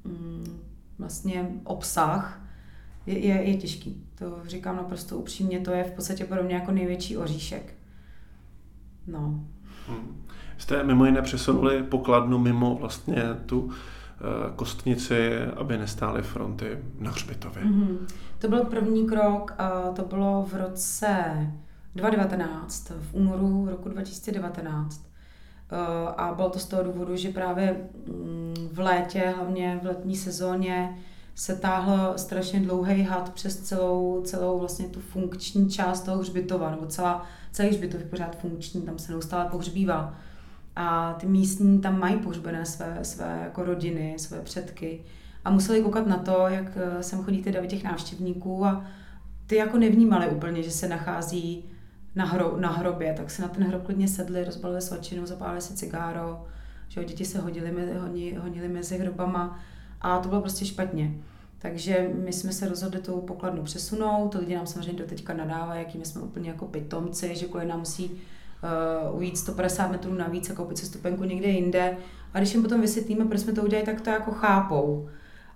mm, 0.04 0.60
vlastně 1.00 1.50
obsah, 1.64 2.42
je, 3.06 3.20
je, 3.20 3.36
je 3.36 3.58
těžký. 3.58 4.04
To 4.16 4.40
říkám 4.46 4.76
naprosto 4.76 5.18
upřímně, 5.18 5.60
to 5.60 5.72
je 5.72 5.84
v 5.84 5.92
podstatě 5.92 6.26
pro 6.26 6.44
mě 6.44 6.56
jako 6.56 6.72
největší 6.72 7.18
oříšek. 7.18 7.74
No. 9.08 9.46
Hmm. 9.88 10.26
Jste 10.58 10.84
mimo 10.84 11.06
jiné 11.06 11.22
přesunuli 11.22 11.84
pokladnu 11.84 12.38
mimo 12.38 12.76
vlastně 12.76 13.24
tu 13.46 13.70
eh, 13.72 14.54
kostnici, 14.56 15.38
aby 15.38 15.78
nestály 15.78 16.22
fronty 16.22 16.78
na 17.00 17.12
hřbitově. 17.12 17.64
Mm-hmm. 17.64 17.98
To 18.40 18.48
byl 18.48 18.66
první 18.66 19.08
krok, 19.08 19.56
to 19.96 20.06
bylo 20.06 20.46
v 20.50 20.54
roce 20.54 21.26
2019, 21.96 22.92
v 23.02 23.14
únoru 23.14 23.68
roku 23.70 23.90
2019. 23.90 25.08
Eh, 25.72 26.14
a 26.18 26.34
bylo 26.36 26.50
to 26.50 26.60
z 26.60 26.66
toho 26.66 26.84
důvodu, 26.84 27.16
že 27.16 27.30
právě 27.30 27.90
mm, 28.08 28.70
v 28.72 28.80
létě, 28.80 29.34
hlavně 29.38 29.80
v 29.84 29.86
letní 29.86 30.16
sezóně, 30.16 30.98
se 31.36 31.56
táhl 31.56 32.14
strašně 32.16 32.60
dlouhý 32.60 33.04
had 33.04 33.34
přes 33.34 33.60
celou, 33.62 34.22
celou 34.22 34.60
vlastně 34.60 34.88
tu 34.88 35.00
funkční 35.00 35.70
část 35.70 36.02
toho 36.02 36.18
hřbitova, 36.18 36.72
nebo 36.72 36.86
celá, 36.86 37.26
celý 37.52 37.70
hřbitov 37.70 38.02
je 38.02 38.08
pořád 38.08 38.38
funkční, 38.40 38.82
tam 38.82 39.00
se 39.00 39.12
neustále 39.12 39.50
pohřbívá. 39.50 40.16
A 40.76 41.14
ty 41.14 41.28
místní 41.28 41.80
tam 41.80 42.00
mají 42.00 42.20
pohřbené 42.20 42.66
své, 42.66 43.00
své 43.02 43.40
jako 43.44 43.64
rodiny, 43.64 44.16
své 44.18 44.42
předky. 44.42 45.04
A 45.46 45.52
museli 45.52 45.82
koukat 45.82 46.08
na 46.08 46.18
to, 46.18 46.48
jak 46.48 46.78
eh, 46.78 47.04
sem 47.04 47.24
chodí 47.24 47.44
ty 47.44 47.52
davy 47.52 47.68
těch 47.68 47.84
návštěvníků 47.84 48.66
a 48.66 48.86
ty 49.48 49.56
jako 49.56 49.78
nevnímali 49.78 50.30
úplně, 50.30 50.64
že 50.64 50.72
se 50.72 50.88
nachází 50.88 51.66
na, 52.18 52.26
hro, 52.26 52.58
na 52.60 52.72
hrobě, 52.72 53.14
tak 53.14 53.32
se 53.32 53.42
na 53.42 53.48
ten 53.48 53.64
hrob 53.64 53.84
klidně 53.84 54.08
sedli, 54.08 54.44
rozbalili 54.44 54.82
svačinu, 54.82 55.26
zapálili 55.26 55.62
si 55.62 55.74
cigáro, 55.74 56.46
že 56.88 57.04
děti 57.04 57.26
se 57.26 57.40
hodili, 57.40 57.94
honi, 58.00 58.38
honili 58.42 58.68
mezi 58.68 58.98
hrobama 58.98 59.60
a 60.02 60.20
to 60.20 60.30
bylo 60.30 60.42
prostě 60.42 60.66
špatně. 60.66 61.14
Takže 61.60 62.10
my 62.24 62.34
jsme 62.34 62.52
se 62.52 62.70
rozhodli 62.70 63.02
tu 63.02 63.22
pokladnu 63.22 63.64
přesunout, 63.64 64.30
to 64.30 64.40
lidi 64.40 64.56
nám 64.56 64.68
samozřejmě 64.68 64.94
doteďka 64.94 65.34
nadávají, 65.34 65.80
jakými 65.80 66.06
jsme 66.06 66.22
úplně 66.22 66.50
jako 66.50 66.66
pitomci, 66.66 67.36
že 67.36 67.46
kvůli 67.46 67.66
nám 67.66 67.80
musí 67.80 68.12
uh, 68.12 69.18
ujít 69.18 69.38
150 69.38 69.92
metrů 69.92 70.14
navíc 70.14 70.50
a 70.50 70.54
koupit 70.54 70.78
si 70.78 70.86
stupenku 70.86 71.24
někde 71.24 71.48
jinde. 71.48 71.98
A 72.34 72.38
když 72.38 72.54
jim 72.54 72.64
potom 72.64 72.82
vysvětlíme, 72.82 73.26
proč 73.26 73.40
jsme 73.40 73.54
to 73.54 73.64
udělali, 73.64 73.86
tak 73.86 74.02
to 74.02 74.10
jako 74.10 74.32
chápou. 74.32 75.10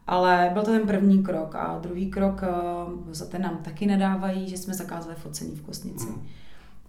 Ale 0.08 0.50
byl 0.54 0.62
to 0.64 0.72
ten 0.72 0.88
první 0.88 1.24
krok 1.24 1.56
a 1.56 1.80
druhý 1.80 2.12
krok, 2.12 2.42
uh, 2.42 3.14
za 3.14 3.26
ten 3.26 3.42
nám 3.42 3.58
taky 3.58 3.86
nadávají, 3.86 4.50
že 4.50 4.58
jsme 4.58 4.74
zakázali 4.74 5.16
focení 5.16 5.56
v 5.56 5.62
Kostnici. 5.62 6.08
Mm. 6.08 6.28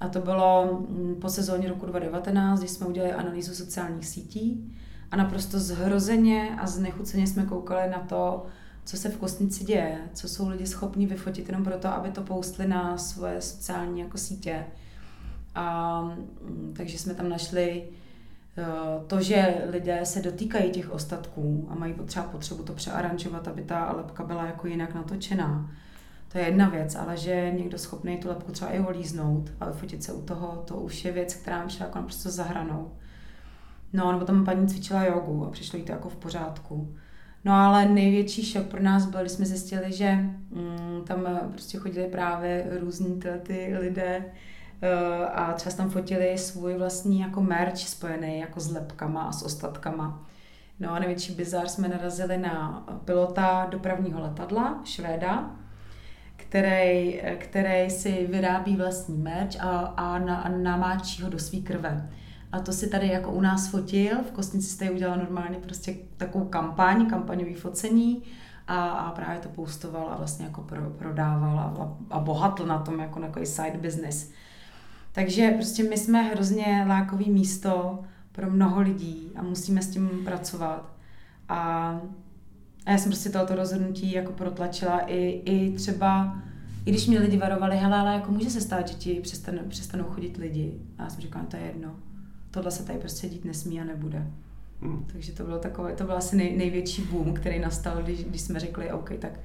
A 0.02 0.08
to 0.08 0.20
bylo 0.20 0.78
mm, 0.88 1.16
po 1.20 1.28
sezóně 1.28 1.68
roku 1.68 1.86
2019, 1.86 2.58
kdy 2.58 2.68
jsme 2.68 2.86
udělali 2.86 3.12
analýzu 3.12 3.54
sociálních 3.54 4.06
sítí 4.06 4.74
a 5.10 5.16
naprosto 5.16 5.58
zhrozeně 5.58 6.56
a 6.60 6.66
znechuceně 6.66 7.26
jsme 7.26 7.42
koukali 7.42 7.90
na 7.90 7.98
to, 7.98 8.46
co 8.84 8.96
se 8.96 9.08
v 9.08 9.16
Kostnici 9.16 9.64
děje, 9.64 9.98
co 10.14 10.28
jsou 10.28 10.48
lidi 10.48 10.66
schopni 10.66 11.06
vyfotit 11.06 11.48
jenom 11.48 11.64
proto, 11.64 11.88
aby 11.88 12.10
to 12.10 12.22
poustli 12.22 12.68
na 12.68 12.98
svoje 12.98 13.40
sociální 13.40 14.00
jako 14.00 14.18
sítě. 14.18 14.64
A, 15.54 16.02
mm, 16.02 16.74
takže 16.76 16.98
jsme 16.98 17.14
tam 17.14 17.28
našli 17.28 17.84
eh, 18.58 18.64
to, 19.06 19.20
že 19.20 19.64
lidé 19.70 20.00
se 20.04 20.22
dotýkají 20.22 20.70
těch 20.70 20.90
ostatků 20.90 21.66
a 21.70 21.74
mají 21.74 21.94
potřeba 21.94 22.26
potřebu 22.26 22.62
to 22.62 22.72
přearanžovat, 22.72 23.48
aby 23.48 23.62
ta 23.62 23.92
lepka 23.92 24.24
byla 24.24 24.46
jako 24.46 24.66
jinak 24.66 24.94
natočená 24.94 25.70
to 26.32 26.38
je 26.38 26.44
jedna 26.44 26.68
věc, 26.68 26.94
ale 26.94 27.16
že 27.16 27.52
někdo 27.56 27.78
schopný 27.78 28.16
tu 28.16 28.28
lepku 28.28 28.52
třeba 28.52 28.70
i 28.70 28.80
olíznout 28.80 29.50
a 29.60 29.66
vyfotit 29.66 30.04
se 30.04 30.12
u 30.12 30.22
toho, 30.22 30.62
to 30.66 30.74
už 30.74 31.04
je 31.04 31.12
věc, 31.12 31.34
která 31.34 31.64
mi 31.64 31.70
šla 31.70 31.86
jako 31.86 31.98
naprosto 31.98 32.30
za 32.30 32.44
hranou. 32.44 32.92
No, 33.92 34.12
nebo 34.12 34.24
tam 34.24 34.44
paní 34.44 34.68
cvičila 34.68 35.04
jogu 35.04 35.46
a 35.46 35.50
přišlo 35.50 35.78
jí 35.78 35.84
to 35.84 35.92
jako 35.92 36.08
v 36.08 36.16
pořádku. 36.16 36.96
No 37.44 37.52
ale 37.52 37.88
největší 37.88 38.44
šok 38.44 38.66
pro 38.66 38.82
nás 38.82 39.06
byl, 39.06 39.20
když 39.20 39.32
jsme 39.32 39.44
zjistili, 39.44 39.92
že 39.92 40.12
mm, 40.12 41.02
tam 41.06 41.28
prostě 41.50 41.78
chodili 41.78 42.06
právě 42.06 42.66
různí 42.80 43.20
ty, 43.20 43.28
ty 43.42 43.76
lidé 43.78 44.24
uh, 44.24 45.28
a 45.32 45.52
třeba 45.52 45.76
tam 45.76 45.90
fotili 45.90 46.38
svůj 46.38 46.74
vlastní 46.74 47.20
jako 47.20 47.42
merch 47.42 47.78
spojený 47.78 48.38
jako 48.38 48.60
s 48.60 48.72
lepkama 48.72 49.22
a 49.22 49.32
s 49.32 49.42
ostatkama. 49.42 50.26
No 50.80 50.92
a 50.92 50.98
největší 50.98 51.34
bizar 51.34 51.68
jsme 51.68 51.88
narazili 51.88 52.38
na 52.38 52.86
pilota 53.04 53.66
dopravního 53.70 54.20
letadla, 54.20 54.80
Švéda, 54.84 55.61
který, 56.52 57.20
který 57.38 57.90
si 57.90 58.26
vyrábí 58.30 58.76
vlastní 58.76 59.18
merch 59.18 59.60
a, 59.60 59.78
a, 59.78 60.18
na, 60.18 60.36
a 60.36 60.48
namáčí 60.48 61.22
ho 61.22 61.30
do 61.30 61.38
své 61.38 61.60
krve. 61.60 62.10
A 62.52 62.60
to 62.60 62.72
si 62.72 62.88
tady 62.90 63.08
jako 63.08 63.30
u 63.30 63.40
nás 63.40 63.68
fotil, 63.68 64.16
v 64.28 64.30
Kostnici 64.30 64.68
jste 64.68 64.90
udělal 64.90 65.18
normálně 65.18 65.58
prostě 65.58 65.94
takovou 66.16 66.44
kampaň, 66.44 67.06
kampaňový 67.06 67.54
focení 67.54 68.22
a, 68.66 68.90
a 68.90 69.10
právě 69.10 69.40
to 69.40 69.48
postoval 69.48 70.08
a 70.12 70.16
vlastně 70.16 70.44
jako 70.44 70.60
pro, 70.60 70.90
prodával 70.90 71.58
a, 71.58 71.96
a 72.10 72.20
bohatl 72.20 72.66
na 72.66 72.78
tom 72.78 73.00
jako 73.00 73.18
na 73.18 73.26
takový 73.26 73.46
side 73.46 73.78
business. 73.78 74.30
Takže 75.12 75.50
prostě 75.50 75.82
my 75.82 75.96
jsme 75.96 76.22
hrozně 76.22 76.84
lákový 76.88 77.30
místo 77.30 77.98
pro 78.32 78.50
mnoho 78.50 78.80
lidí 78.80 79.32
a 79.36 79.42
musíme 79.42 79.82
s 79.82 79.90
tím 79.90 80.10
pracovat. 80.24 80.92
A 81.48 82.00
a 82.86 82.90
já 82.90 82.98
jsem 82.98 83.10
prostě 83.12 83.30
tohoto 83.30 83.54
rozhodnutí 83.54 84.12
jako 84.12 84.32
protlačila 84.32 85.00
i, 85.00 85.42
i 85.44 85.72
třeba, 85.72 86.38
i 86.86 86.90
když 86.90 87.06
mě 87.06 87.20
lidi 87.20 87.36
varovali, 87.36 87.76
hele, 87.76 87.96
ale 87.96 88.14
jako 88.14 88.32
může 88.32 88.50
se 88.50 88.60
stát, 88.60 88.88
že 88.88 88.94
ti 88.94 89.20
přestanou, 89.22 89.62
přestanou 89.68 90.04
chodit 90.04 90.36
lidi. 90.36 90.74
A 90.98 91.02
já 91.02 91.10
jsem 91.10 91.20
říkala, 91.20 91.44
to 91.44 91.56
je 91.56 91.62
jedno. 91.62 91.96
Tohle 92.50 92.70
se 92.70 92.82
tady 92.82 92.98
prostě 92.98 93.28
dít 93.28 93.44
nesmí 93.44 93.80
a 93.80 93.84
nebude. 93.84 94.26
Hmm. 94.82 95.04
Takže 95.12 95.32
to 95.32 95.44
bylo 95.44 95.58
takové, 95.58 95.92
to 95.92 96.04
byl 96.04 96.16
asi 96.16 96.36
nej, 96.36 96.56
největší 96.56 97.02
boom, 97.02 97.34
který 97.34 97.58
nastal, 97.58 98.02
když, 98.02 98.24
když 98.24 98.40
jsme 98.40 98.60
řekli, 98.60 98.92
OK, 98.92 99.10
tak, 99.18 99.40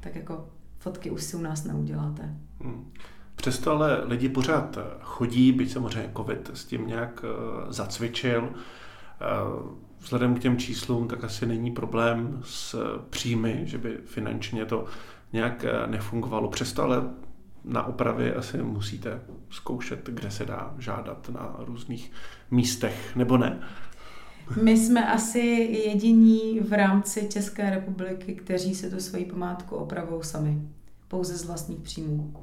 tak 0.00 0.16
jako 0.16 0.48
fotky 0.78 1.10
už 1.10 1.22
si 1.22 1.36
u 1.36 1.40
nás 1.40 1.64
neuděláte. 1.64 2.34
Hmm. 2.60 2.92
Přesto 3.36 3.70
ale 3.70 4.04
lidi 4.04 4.28
pořád 4.28 4.78
chodí, 5.00 5.52
byť 5.52 5.72
samozřejmě 5.72 6.10
covid 6.16 6.50
s 6.54 6.64
tím 6.64 6.86
nějak 6.86 7.24
uh, 7.24 7.70
zacvičil. 7.72 8.42
Uh, 8.42 9.70
vzhledem 10.00 10.34
k 10.34 10.38
těm 10.38 10.56
číslům, 10.56 11.08
tak 11.08 11.24
asi 11.24 11.46
není 11.46 11.70
problém 11.70 12.40
s 12.44 12.76
příjmy, 13.10 13.62
že 13.64 13.78
by 13.78 13.98
finančně 14.04 14.64
to 14.64 14.84
nějak 15.32 15.64
eh, 15.64 15.86
nefungovalo. 15.86 16.48
Přesto 16.48 16.82
ale 16.82 17.02
na 17.64 17.86
opravě 17.86 18.34
asi 18.34 18.62
musíte 18.62 19.20
zkoušet, 19.50 20.08
kde 20.08 20.30
se 20.30 20.44
dá 20.44 20.74
žádat 20.78 21.28
na 21.28 21.56
různých 21.58 22.12
místech, 22.50 23.16
nebo 23.16 23.38
ne? 23.38 23.60
My 24.62 24.76
jsme 24.76 25.06
asi 25.06 25.38
jediní 25.86 26.60
v 26.60 26.72
rámci 26.72 27.28
České 27.28 27.70
republiky, 27.70 28.34
kteří 28.34 28.74
se 28.74 28.90
tu 28.90 29.00
svoji 29.00 29.24
památku 29.24 29.76
opravou 29.76 30.22
sami, 30.22 30.62
pouze 31.08 31.38
z 31.38 31.46
vlastních 31.46 31.80
příjmů. 31.80 32.34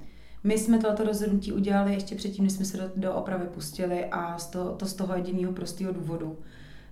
My 0.43 0.57
jsme 0.57 0.77
toto 0.77 1.03
rozhodnutí 1.03 1.51
udělali 1.51 1.93
ještě 1.93 2.15
předtím, 2.15 2.43
než 2.43 2.53
jsme 2.53 2.65
se 2.65 2.77
do, 2.77 2.83
do 2.95 3.13
opravy 3.13 3.45
pustili 3.53 4.05
a 4.05 4.37
z 4.37 4.47
toho, 4.47 4.71
to 4.71 4.85
z 4.85 4.93
toho 4.93 5.15
jediného 5.15 5.53
prostého 5.53 5.93
důvodu, 5.93 6.37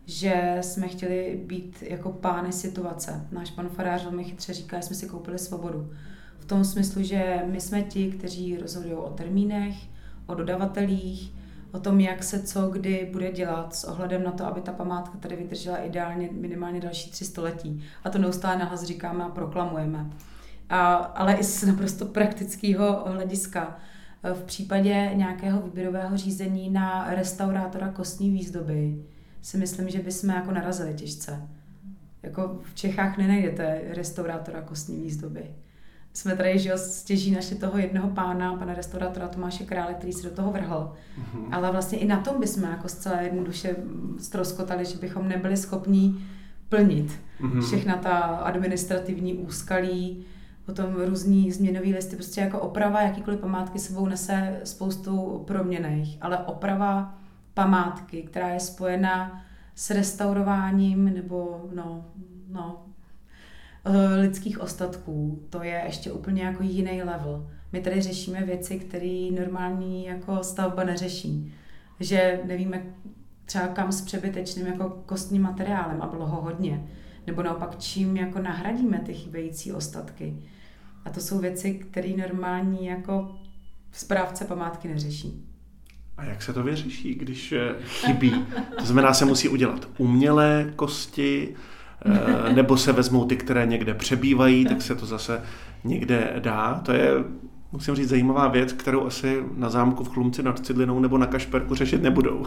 že 0.06 0.58
jsme 0.62 0.88
chtěli 0.88 1.44
být 1.46 1.84
jako 1.88 2.10
pány 2.10 2.52
situace. 2.52 3.28
Náš 3.32 3.52
pan 3.52 3.70
farář 3.70 4.04
velmi 4.04 4.24
chytře 4.24 4.54
říká, 4.54 4.78
že 4.78 4.84
jsme 4.84 4.96
si 4.96 5.08
koupili 5.08 5.40
svobodu. 5.40 5.92
V 6.40 6.46
tom 6.46 6.66
smyslu, 6.66 7.04
že 7.04 7.44
my 7.46 7.62
jsme 7.62 7.82
ti, 7.82 8.12
kteří 8.12 8.58
rozhodují 8.58 8.94
o 8.94 9.10
termínech, 9.10 9.76
o 10.26 10.36
dodavatelích, 10.36 11.34
o 11.72 11.80
tom, 11.80 12.00
jak 12.00 12.24
se 12.24 12.44
co 12.44 12.70
kdy 12.70 13.10
bude 13.12 13.32
dělat 13.32 13.76
s 13.76 13.84
ohledem 13.84 14.24
na 14.24 14.32
to, 14.32 14.46
aby 14.46 14.62
ta 14.62 14.72
památka 14.72 15.18
tady 15.18 15.36
vydržela 15.36 15.78
ideálně 15.78 16.30
minimálně 16.32 16.80
další 16.80 17.12
tři 17.12 17.26
století. 17.26 17.84
A 18.04 18.10
to 18.10 18.18
neustále 18.18 18.58
nahlas 18.58 18.84
říkáme 18.84 19.24
a 19.24 19.30
proklamujeme. 19.30 20.10
A, 20.70 20.94
ale 20.94 21.34
i 21.34 21.44
z 21.44 21.64
naprosto 21.64 22.06
praktického 22.06 23.04
hlediska. 23.06 23.78
V 24.34 24.44
případě 24.44 25.12
nějakého 25.14 25.62
výběrového 25.62 26.18
řízení 26.18 26.70
na 26.70 27.06
restaurátora 27.10 27.90
kostní 27.90 28.30
výzdoby, 28.30 29.06
si 29.46 29.58
myslím, 29.58 29.90
že 29.90 30.00
bychom 30.00 30.30
jako 30.30 30.52
narazili 30.52 30.94
těžce. 30.94 31.42
Jako 32.24 32.60
v 32.64 32.76
Čechách 32.76 33.18
nenajdete 33.18 33.82
restaurátora 33.90 34.62
kostní 34.62 35.02
výzdoby. 35.02 35.46
Jsme 36.14 36.36
tady, 36.36 36.60
že 36.60 36.78
stěží 36.78 37.32
našli 37.32 37.56
toho 37.56 37.78
jednoho 37.78 38.10
pána, 38.10 38.56
pana 38.56 38.74
restaurátora 38.74 39.28
Tomáše 39.28 39.64
Krále, 39.64 39.94
který 39.94 40.14
se 40.14 40.30
do 40.30 40.36
toho 40.36 40.52
vrhl. 40.52 40.94
Mm-hmm. 40.94 41.48
Ale 41.52 41.72
vlastně 41.72 41.98
i 41.98 42.08
na 42.08 42.22
tom 42.22 42.40
bychom 42.40 42.64
jako 42.64 42.88
zcela 42.88 43.22
jednoduše 43.22 43.76
stroskotali, 44.20 44.86
že 44.86 44.98
bychom 44.98 45.28
nebyli 45.28 45.58
schopni 45.58 46.16
plnit 46.70 47.12
mm-hmm. 47.42 47.62
všechna 47.62 47.98
ta 47.98 48.20
administrativní 48.20 49.34
úskalí, 49.34 50.26
potom 50.66 50.96
různý 51.06 51.52
změnový 51.52 51.94
listy, 51.94 52.16
prostě 52.16 52.42
jako 52.42 52.60
oprava 52.60 53.02
jakýkoliv 53.02 53.40
památky 53.40 53.80
sebou 53.80 54.08
nese 54.08 54.62
spoustu 54.64 55.44
proměných, 55.48 56.18
ale 56.22 56.38
oprava 56.38 57.25
památky, 57.56 58.24
která 58.24 58.50
je 58.50 58.60
spojena 58.60 59.46
s 59.76 59.90
restaurováním 59.90 61.14
nebo 61.14 61.70
no, 61.76 62.06
no, 62.50 62.86
eh, 63.86 64.16
lidských 64.16 64.62
ostatků, 64.62 65.46
to 65.50 65.64
je 65.64 65.82
ještě 65.86 66.12
úplně 66.12 66.44
jako 66.44 66.64
jiný 66.64 67.04
level. 67.04 67.50
My 67.72 67.82
tady 67.82 68.02
řešíme 68.02 68.46
věci, 68.46 68.80
které 68.80 69.30
normální 69.40 70.06
jako 70.06 70.44
stavba 70.44 70.84
neřeší. 70.84 71.54
Že 72.00 72.40
nevíme 72.46 72.84
třeba 73.46 73.68
kam 73.68 73.92
s 73.92 74.02
přebytečným 74.02 74.68
jako 74.68 74.90
kostním 75.06 75.42
materiálem 75.42 76.02
a 76.02 76.08
bylo 76.08 76.28
ho 76.28 76.42
hodně. 76.42 76.88
Nebo 77.28 77.44
naopak 77.44 77.80
čím 77.80 78.18
jako 78.18 78.40
nahradíme 78.40 79.00
ty 79.00 79.14
chybějící 79.14 79.72
ostatky. 79.74 80.38
A 81.06 81.10
to 81.10 81.20
jsou 81.20 81.40
věci, 81.40 81.74
které 81.74 82.10
normální 82.10 82.86
jako 82.86 83.36
správce 83.92 84.46
památky 84.46 84.88
neřeší. 84.88 85.55
A 86.18 86.24
jak 86.26 86.42
se 86.42 86.54
to 86.54 86.64
vyřeší, 86.64 87.16
když 87.16 87.52
eh, 87.52 87.76
chybí? 87.88 88.46
To 88.80 88.86
znamená, 88.86 89.14
se 89.14 89.26
musí 89.26 89.50
udělat 89.50 89.88
umělé 89.98 90.72
kosti, 90.76 91.56
eh, 92.06 92.54
nebo 92.54 92.78
se 92.78 92.92
vezmou 92.92 93.26
ty, 93.26 93.36
které 93.36 93.66
někde 93.66 93.94
přebývají, 93.94 94.66
tak 94.66 94.82
se 94.82 94.96
to 94.96 95.06
zase 95.06 95.42
někde 95.84 96.34
dá. 96.40 96.82
To 96.86 96.92
je, 96.92 97.10
musím 97.72 97.96
říct, 97.96 98.10
zajímavá 98.10 98.48
věc, 98.48 98.74
kterou 98.74 99.06
asi 99.06 99.44
na 99.56 99.70
zámku 99.70 100.04
v 100.04 100.10
Chlumci 100.10 100.44
nad 100.44 100.66
Cidlinou 100.66 101.00
nebo 101.00 101.18
na 101.18 101.26
Kašperku 101.26 101.76
řešit 101.76 102.04
nebudou. 102.04 102.46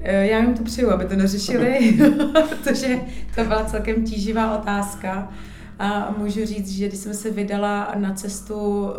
Eh, 0.00 0.26
já 0.26 0.38
jim 0.38 0.54
to 0.54 0.64
přeju, 0.64 0.90
aby 0.90 1.04
to 1.04 1.16
neřešili, 1.16 1.98
protože 2.48 3.00
to 3.34 3.44
byla 3.44 3.64
celkem 3.64 4.04
tíživá 4.04 4.58
otázka. 4.58 5.32
A 5.78 6.14
můžu 6.18 6.46
říct, 6.46 6.70
že 6.70 6.88
když 6.88 7.00
jsem 7.00 7.14
se 7.14 7.30
vydala 7.30 7.94
na 7.98 8.14
cestu 8.14 8.90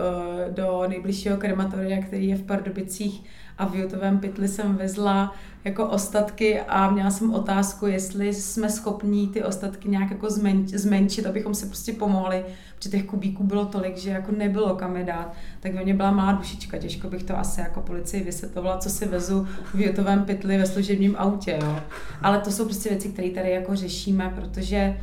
do 0.50 0.84
nejbližšího 0.88 1.38
krematoria, 1.38 2.02
který 2.02 2.28
je 2.28 2.36
v 2.36 2.44
Pardubicích, 2.44 3.24
a 3.58 3.66
v 3.66 3.76
jutovém 3.76 4.20
pytli 4.20 4.48
jsem 4.48 4.76
vezla 4.76 5.36
jako 5.64 5.88
ostatky 5.88 6.60
a 6.60 6.92
měla 6.92 7.12
jsem 7.12 7.34
otázku, 7.34 7.88
jestli 7.88 8.34
jsme 8.34 8.70
schopní 8.70 9.28
ty 9.28 9.44
ostatky 9.44 9.90
nějak 9.90 10.12
jako 10.12 10.28
zmenšit, 10.66 11.26
abychom 11.26 11.56
si 11.56 11.66
prostě 11.66 11.94
pomohli, 11.94 12.46
protože 12.76 12.90
těch 12.90 13.06
kubíků 13.06 13.44
bylo 13.44 13.66
tolik, 13.66 13.98
že 13.98 14.10
jako 14.10 14.32
nebylo 14.32 14.76
kam 14.76 14.98
je 14.98 15.04
dát. 15.04 15.34
Tak 15.60 15.74
ve 15.74 15.84
mně 15.84 15.94
byla 15.94 16.12
malá 16.12 16.32
dušička, 16.32 16.78
těžko 16.78 17.10
bych 17.10 17.24
to 17.24 17.38
asi 17.38 17.62
jako 17.62 17.82
policii 17.82 18.24
vysvětlovala, 18.24 18.78
co 18.78 18.90
si 18.90 19.08
vezu 19.08 19.48
v 19.74 19.82
jutovém 19.82 20.26
pytli 20.26 20.58
ve 20.58 20.66
služebním 20.66 21.16
autě, 21.18 21.60
jo. 21.62 21.80
Ale 22.22 22.40
to 22.40 22.52
jsou 22.52 22.66
prostě 22.66 22.90
věci, 22.90 23.10
které 23.10 23.30
tady 23.30 23.52
jako 23.52 23.76
řešíme, 23.76 24.34
protože 24.36 24.98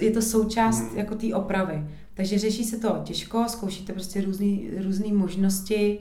je 0.00 0.10
to 0.10 0.22
součást 0.22 0.80
hmm. 0.80 0.98
jako 0.98 1.14
té 1.14 1.34
opravy. 1.34 1.86
Takže 2.14 2.38
řeší 2.38 2.64
se 2.64 2.78
to 2.78 3.00
těžko, 3.04 3.44
zkoušíte 3.48 3.92
prostě 3.92 4.24
různé 4.82 5.12
možnosti, 5.12 5.98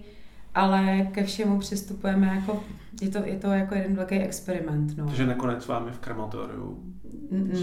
ale 0.56 1.08
ke 1.12 1.24
všemu 1.24 1.60
přistupujeme 1.60 2.28
jako, 2.28 2.64
je 3.02 3.10
to, 3.10 3.18
je 3.26 3.38
to 3.38 3.48
jako 3.48 3.76
jeden 3.76 3.96
velký 3.96 4.16
experiment. 4.16 4.98
No. 4.98 5.06
Takže 5.06 5.26
nakonec 5.26 5.64
s 5.64 5.68
vámi 5.68 5.92
v 5.92 6.00
krematoriu 6.00 6.84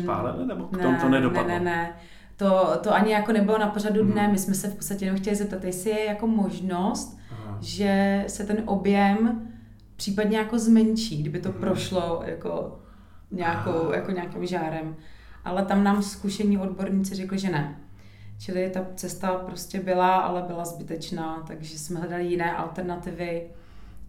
spálili, 0.02 0.46
nebo 0.46 0.64
k 0.64 0.82
tomu 0.82 0.98
to 1.00 1.08
nedopadlo? 1.08 1.48
Ne, 1.48 1.60
ne, 1.60 1.64
ne. 1.64 1.92
To, 2.36 2.78
to 2.82 2.94
ani 2.94 3.12
jako 3.12 3.32
nebylo 3.32 3.58
na 3.58 3.66
pořadu 3.66 4.04
dne, 4.04 4.22
hmm. 4.22 4.32
my 4.32 4.38
jsme 4.38 4.54
se 4.54 4.68
v 4.68 4.74
podstatě 4.74 5.04
jenom 5.04 5.20
chtěli 5.20 5.36
zeptat, 5.36 5.64
jestli 5.64 5.90
je 5.90 6.04
jako 6.04 6.26
možnost, 6.26 7.18
Aha. 7.30 7.58
že 7.60 8.24
se 8.28 8.44
ten 8.44 8.62
objem 8.66 9.48
případně 9.96 10.38
jako 10.38 10.58
zmenší, 10.58 11.20
kdyby 11.20 11.40
to 11.40 11.50
hmm. 11.50 11.60
prošlo 11.60 12.22
jako, 12.26 12.80
nějakou, 13.30 13.92
jako 13.92 14.10
nějakým 14.10 14.46
žárem. 14.46 14.96
Ale 15.44 15.64
tam 15.64 15.84
nám 15.84 16.02
zkušení 16.02 16.58
odborníci 16.58 17.14
řekli, 17.14 17.38
že 17.38 17.50
ne. 17.50 17.81
Čili 18.42 18.70
ta 18.70 18.86
cesta 18.96 19.34
prostě 19.34 19.80
byla, 19.80 20.16
ale 20.16 20.42
byla 20.42 20.64
zbytečná, 20.64 21.44
takže 21.46 21.78
jsme 21.78 22.00
hledali 22.00 22.26
jiné 22.26 22.56
alternativy 22.56 23.50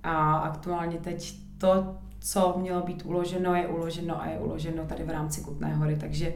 a 0.04 0.38
aktuálně 0.38 0.98
teď 0.98 1.36
to, 1.58 1.98
co 2.20 2.56
mělo 2.58 2.82
být 2.82 3.06
uloženo, 3.06 3.56
je 3.56 3.68
uloženo 3.68 4.22
a 4.22 4.28
je 4.28 4.40
uloženo 4.40 4.86
tady 4.86 5.04
v 5.04 5.10
rámci 5.10 5.42
Kutné 5.42 5.76
hory, 5.76 5.96
takže 5.96 6.34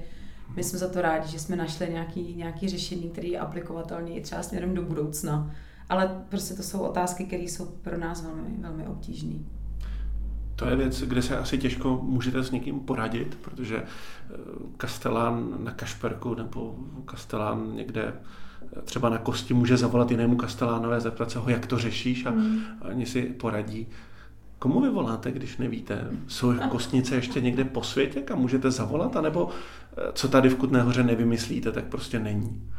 my 0.56 0.64
jsme 0.64 0.80
za 0.80 0.90
to 0.90 1.02
rádi, 1.02 1.32
že 1.32 1.40
jsme 1.40 1.56
našli 1.56 1.90
nějaký, 1.90 2.36
nějaký 2.36 2.70
řešení, 2.70 3.10
který 3.10 3.32
je 3.32 3.40
aplikovatelný 3.40 4.18
i 4.18 4.22
třeba 4.22 4.44
směrem 4.44 4.76
do 4.76 4.82
budoucna. 4.82 5.52
Ale 5.90 6.26
prostě 6.30 6.54
to 6.54 6.64
jsou 6.64 6.80
otázky, 6.80 7.26
které 7.26 7.44
jsou 7.44 7.66
pro 7.66 7.98
nás 7.98 8.24
velmi, 8.24 8.58
velmi 8.60 8.88
obtížné. 8.88 9.36
To 10.58 10.70
je 10.70 10.76
věc, 10.76 11.02
kde 11.02 11.22
se 11.22 11.38
asi 11.38 11.58
těžko 11.58 12.00
můžete 12.04 12.44
s 12.44 12.52
někým 12.52 12.80
poradit, 12.80 13.38
protože 13.42 13.78
eh, 13.78 14.34
kastelán 14.78 15.56
na 15.64 15.72
Kašperku 15.72 16.36
nebo 16.36 16.76
kastelán 17.06 17.76
někde 17.76 18.14
eh, 18.78 18.82
třeba 18.82 19.10
na 19.10 19.18
kosti 19.18 19.54
může 19.54 19.78
zavolat 19.78 20.12
jinému 20.12 20.36
kastelánové, 20.36 21.02
zeptat 21.02 21.32
se 21.32 21.40
ho, 21.40 21.50
jak 21.50 21.66
to 21.66 21.78
řešíš 21.78 22.26
a 22.26 22.32
mm. 22.32 22.60
oni 22.82 23.06
si 23.06 23.22
poradí. 23.22 23.88
Komu 24.60 24.82
vy 24.82 24.90
voláte, 24.90 25.32
když 25.32 25.58
nevíte? 25.58 26.08
Jsou 26.28 26.54
kostnice 26.70 27.16
ještě 27.16 27.42
někde 27.42 27.64
po 27.64 27.84
světě, 27.84 28.22
kam 28.22 28.40
můžete 28.40 28.72
zavolat? 28.72 29.16
A 29.16 29.22
nebo 29.22 29.50
eh, 29.98 30.02
co 30.14 30.28
tady 30.28 30.50
v 30.50 30.56
Kutné 30.56 30.82
hoře 30.82 31.04
nevymyslíte, 31.04 31.72
tak 31.72 31.86
prostě 31.86 32.20
není? 32.20 32.72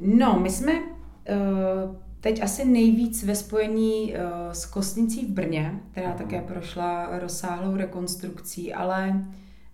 No, 0.00 0.38
my 0.40 0.50
jsme 0.50 0.72
uh 0.72 2.11
Teď 2.22 2.42
asi 2.42 2.64
nejvíc 2.64 3.24
ve 3.24 3.34
spojení 3.34 4.14
uh, 4.14 4.52
s 4.52 4.66
Kostnicí 4.66 5.26
v 5.26 5.30
Brně, 5.30 5.80
která 5.90 6.12
také 6.12 6.40
prošla 6.40 7.18
rozsáhlou 7.18 7.76
rekonstrukcí, 7.76 8.74
ale 8.74 9.24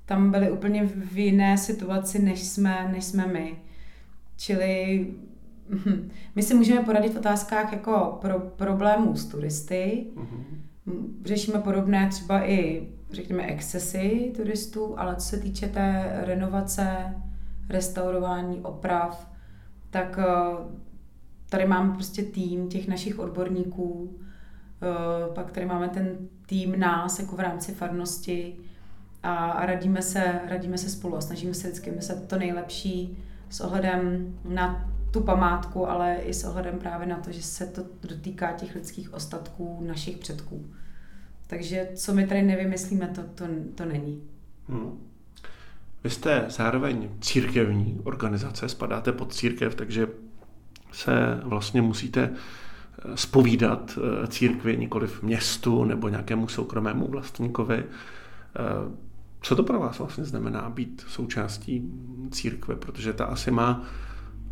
tam 0.07 0.31
byly 0.31 0.51
úplně 0.51 0.85
v 0.85 1.19
jiné 1.19 1.59
situaci, 1.59 2.19
než 2.23 2.45
jsme, 2.45 2.89
než 2.93 3.05
jsme 3.05 3.27
my. 3.27 3.59
Čili 4.37 5.07
hm, 5.71 6.11
my 6.35 6.43
si 6.43 6.55
můžeme 6.55 6.83
poradit 6.83 7.15
v 7.15 7.19
otázkách 7.19 7.73
jako 7.73 8.19
pro 8.21 8.41
problémů 8.41 9.17
s 9.17 9.25
turisty. 9.25 10.07
Mm-hmm. 10.17 11.05
Řešíme 11.25 11.59
podobné 11.59 12.09
třeba 12.09 12.49
i, 12.49 12.89
řekněme, 13.11 13.47
excesy 13.47 14.33
turistů, 14.37 14.99
ale 14.99 15.17
co 15.17 15.29
se 15.29 15.37
týče 15.37 15.69
té 15.69 16.21
renovace, 16.25 17.15
restaurování, 17.69 18.61
oprav, 18.61 19.31
tak 19.91 20.19
uh, 20.19 20.88
tady 21.49 21.67
máme 21.67 21.95
prostě 21.95 22.23
tým 22.23 22.69
těch 22.69 22.89
našich 22.89 23.19
odborníků, 23.19 24.19
eh, 24.83 25.35
pak 25.35 25.51
tady 25.51 25.67
máme 25.67 25.89
ten 25.89 26.19
tým 26.47 26.81
nás 26.81 27.19
jako 27.19 27.37
v 27.37 27.41
rámci 27.41 27.75
farnosti 27.75 28.57
a 29.23 29.67
radíme 29.67 30.03
se, 30.03 30.41
radíme 30.49 30.79
se 30.79 30.89
spolu 30.89 31.17
a 31.17 31.21
snažíme 31.21 31.55
se 31.55 31.69
vždycky 31.69 31.91
myslet 31.91 32.29
to 32.29 32.39
nejlepší 32.39 33.19
s 33.51 33.61
ohledem 33.61 34.35
na 34.45 34.91
tu 35.11 35.21
památku, 35.21 35.89
ale 35.89 36.17
i 36.17 36.35
s 36.35 36.45
ohledem 36.45 36.79
právě 36.79 37.07
na 37.07 37.17
to, 37.17 37.33
že 37.33 37.43
se 37.43 37.67
to 37.67 37.83
dotýká 38.09 38.53
těch 38.53 38.75
lidských 38.75 39.15
ostatků 39.15 39.85
našich 39.87 40.19
předků. 40.19 40.67
Takže 41.47 41.89
co 41.95 42.15
my 42.15 42.27
tady 42.27 42.43
nevymyslíme, 42.43 43.09
to, 43.09 43.23
to, 43.23 43.45
to 43.75 43.85
není. 43.85 44.23
Hmm. 44.69 45.09
Vy 46.05 46.11
jste 46.11 46.45
zároveň 46.49 47.09
církevní 47.21 48.01
organizace, 48.05 48.69
spadáte 48.69 49.13
pod 49.13 49.35
církev, 49.35 49.75
takže 49.75 50.07
se 50.93 51.41
vlastně 51.45 51.83
musíte 51.83 52.31
spovídat 53.15 53.99
eh, 53.99 54.27
církvi, 54.27 54.77
nikoli 54.77 55.07
v 55.07 55.23
městu 55.23 55.85
nebo 55.85 56.09
nějakému 56.09 56.49
soukromému 56.49 57.07
vlastníkovi. 57.07 57.79
Eh, 57.79 57.85
co 59.43 59.57
to 59.57 59.63
pro 59.63 59.81
vás 59.81 59.99
vlastně 59.99 60.25
znamená 60.25 60.71
být 60.71 61.05
součástí 61.09 61.83
církve? 62.31 62.77
Protože 62.77 63.13
ta 63.13 63.25
asi 63.25 63.51
má 63.51 63.83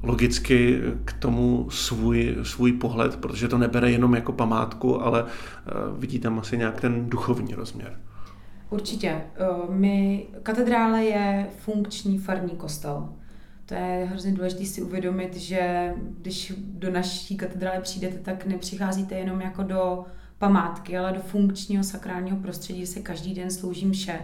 logicky 0.03 0.81
k 1.05 1.13
tomu 1.13 1.71
svůj, 1.71 2.37
svůj 2.43 2.73
pohled, 2.73 3.17
protože 3.17 3.49
to 3.49 3.59
nebere 3.59 3.91
jenom 3.91 4.15
jako 4.15 4.33
památku, 4.33 5.03
ale 5.03 5.25
eh, 5.25 5.73
vidí 5.99 6.19
tam 6.19 6.39
asi 6.39 6.59
nějak 6.59 6.81
ten 6.81 7.11
duchovní 7.11 7.55
rozměr. 7.55 8.01
Určitě. 8.71 9.23
My, 9.69 10.27
katedrále 10.43 11.05
je 11.05 11.47
funkční 11.59 12.19
farní 12.19 12.51
kostel 12.51 13.09
to 13.67 13.75
je 13.75 14.05
hrozně 14.11 14.33
důležité 14.33 14.65
si 14.65 14.83
uvědomit, 14.83 15.37
že 15.37 15.95
když 16.21 16.53
do 16.59 16.91
naší 16.91 17.37
katedrály 17.37 17.83
přijdete, 17.83 18.19
tak 18.19 18.47
nepřicházíte 18.47 19.15
jenom 19.15 19.41
jako 19.41 19.63
do 19.63 20.05
památky, 20.39 20.99
ale 20.99 21.13
do 21.13 21.21
funkčního 21.21 21.85
sakrálního 21.85 22.37
prostředí, 22.37 22.79
kde 22.79 22.87
se 22.87 23.01
každý 23.01 23.35
den 23.35 23.51
slouží 23.51 23.87
mše. 23.87 24.21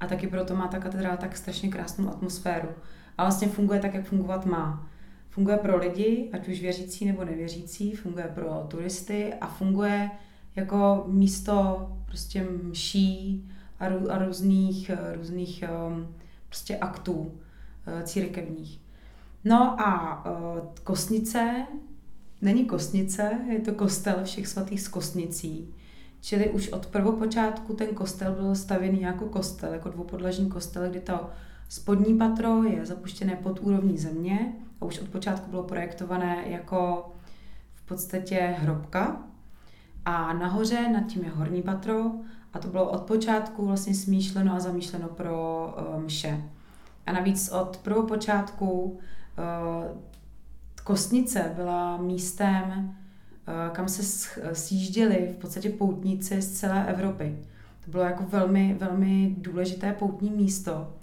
A 0.00 0.06
taky 0.06 0.26
proto 0.26 0.56
má 0.56 0.68
ta 0.68 0.78
katedrála 0.78 1.16
tak 1.16 1.36
strašně 1.36 1.68
krásnou 1.68 2.08
atmosféru. 2.08 2.68
A 3.18 3.24
vlastně 3.24 3.48
funguje 3.48 3.80
tak, 3.80 3.94
jak 3.94 4.04
fungovat 4.04 4.46
má. 4.46 4.88
Funguje 5.30 5.56
pro 5.56 5.78
lidi, 5.78 6.30
ať 6.32 6.48
už 6.48 6.60
věřící 6.60 7.04
nebo 7.04 7.24
nevěřící, 7.24 7.94
funguje 7.94 8.30
pro 8.34 8.66
turisty 8.68 9.34
a 9.40 9.46
funguje 9.46 10.10
jako 10.56 11.04
místo 11.06 11.88
prostě 12.06 12.46
mší 12.62 13.44
a, 13.80 13.88
rů, 13.88 14.12
a 14.12 14.18
různých, 14.18 14.90
různých 15.14 15.64
um, 15.88 16.14
prostě 16.48 16.76
aktů. 16.76 17.32
Eh, 17.86 18.02
církevních. 18.02 18.80
No 19.44 19.80
a 19.80 20.22
eh, 20.26 20.62
kostnice 20.84 21.66
není 22.42 22.64
kostnice, 22.64 23.38
je 23.52 23.60
to 23.60 23.72
kostel 23.72 24.24
všech 24.24 24.48
svatých 24.48 24.80
z 24.80 24.88
kostnicí. 24.88 25.74
Čili 26.20 26.50
už 26.50 26.68
od 26.68 26.86
prvopočátku 26.86 27.74
ten 27.74 27.88
kostel 27.88 28.32
byl 28.32 28.54
stavěný 28.54 29.00
jako 29.00 29.24
kostel, 29.24 29.72
jako 29.72 29.88
dvoupodlažní 29.88 30.48
kostel, 30.48 30.90
kdy 30.90 31.00
to 31.00 31.30
spodní 31.68 32.18
patro 32.18 32.62
je 32.62 32.86
zapuštěné 32.86 33.36
pod 33.36 33.60
úrovní 33.60 33.98
země 33.98 34.52
a 34.80 34.84
už 34.84 34.98
od 34.98 35.08
počátku 35.08 35.50
bylo 35.50 35.62
projektované 35.62 36.44
jako 36.46 37.12
v 37.74 37.86
podstatě 37.86 38.56
hrobka. 38.58 39.22
A 40.04 40.32
nahoře 40.32 40.88
nad 40.88 41.06
tím 41.06 41.24
je 41.24 41.30
horní 41.30 41.62
patro 41.62 42.10
a 42.52 42.58
to 42.58 42.68
bylo 42.68 42.90
od 42.90 43.02
počátku 43.02 43.66
vlastně 43.66 43.94
smýšleno 43.94 44.54
a 44.54 44.60
zamýšleno 44.60 45.08
pro 45.08 45.68
uh, 45.96 46.02
mše. 46.02 46.53
A 47.06 47.12
navíc 47.12 47.48
od 47.48 47.76
prvopočátku 47.76 48.98
eh, 49.38 49.94
Kostnice 50.84 51.52
byla 51.56 51.96
místem, 51.96 52.94
eh, 53.46 53.70
kam 53.72 53.88
se 53.88 54.02
sjížděli 54.52 55.34
v 55.34 55.36
podstatě 55.36 55.70
poutníci 55.70 56.42
z 56.42 56.60
celé 56.60 56.86
Evropy. 56.86 57.38
To 57.84 57.90
bylo 57.90 58.02
jako 58.02 58.24
velmi, 58.28 58.76
velmi 58.80 59.34
důležité 59.38 59.92
poutní 59.92 60.30
místo. 60.30 60.94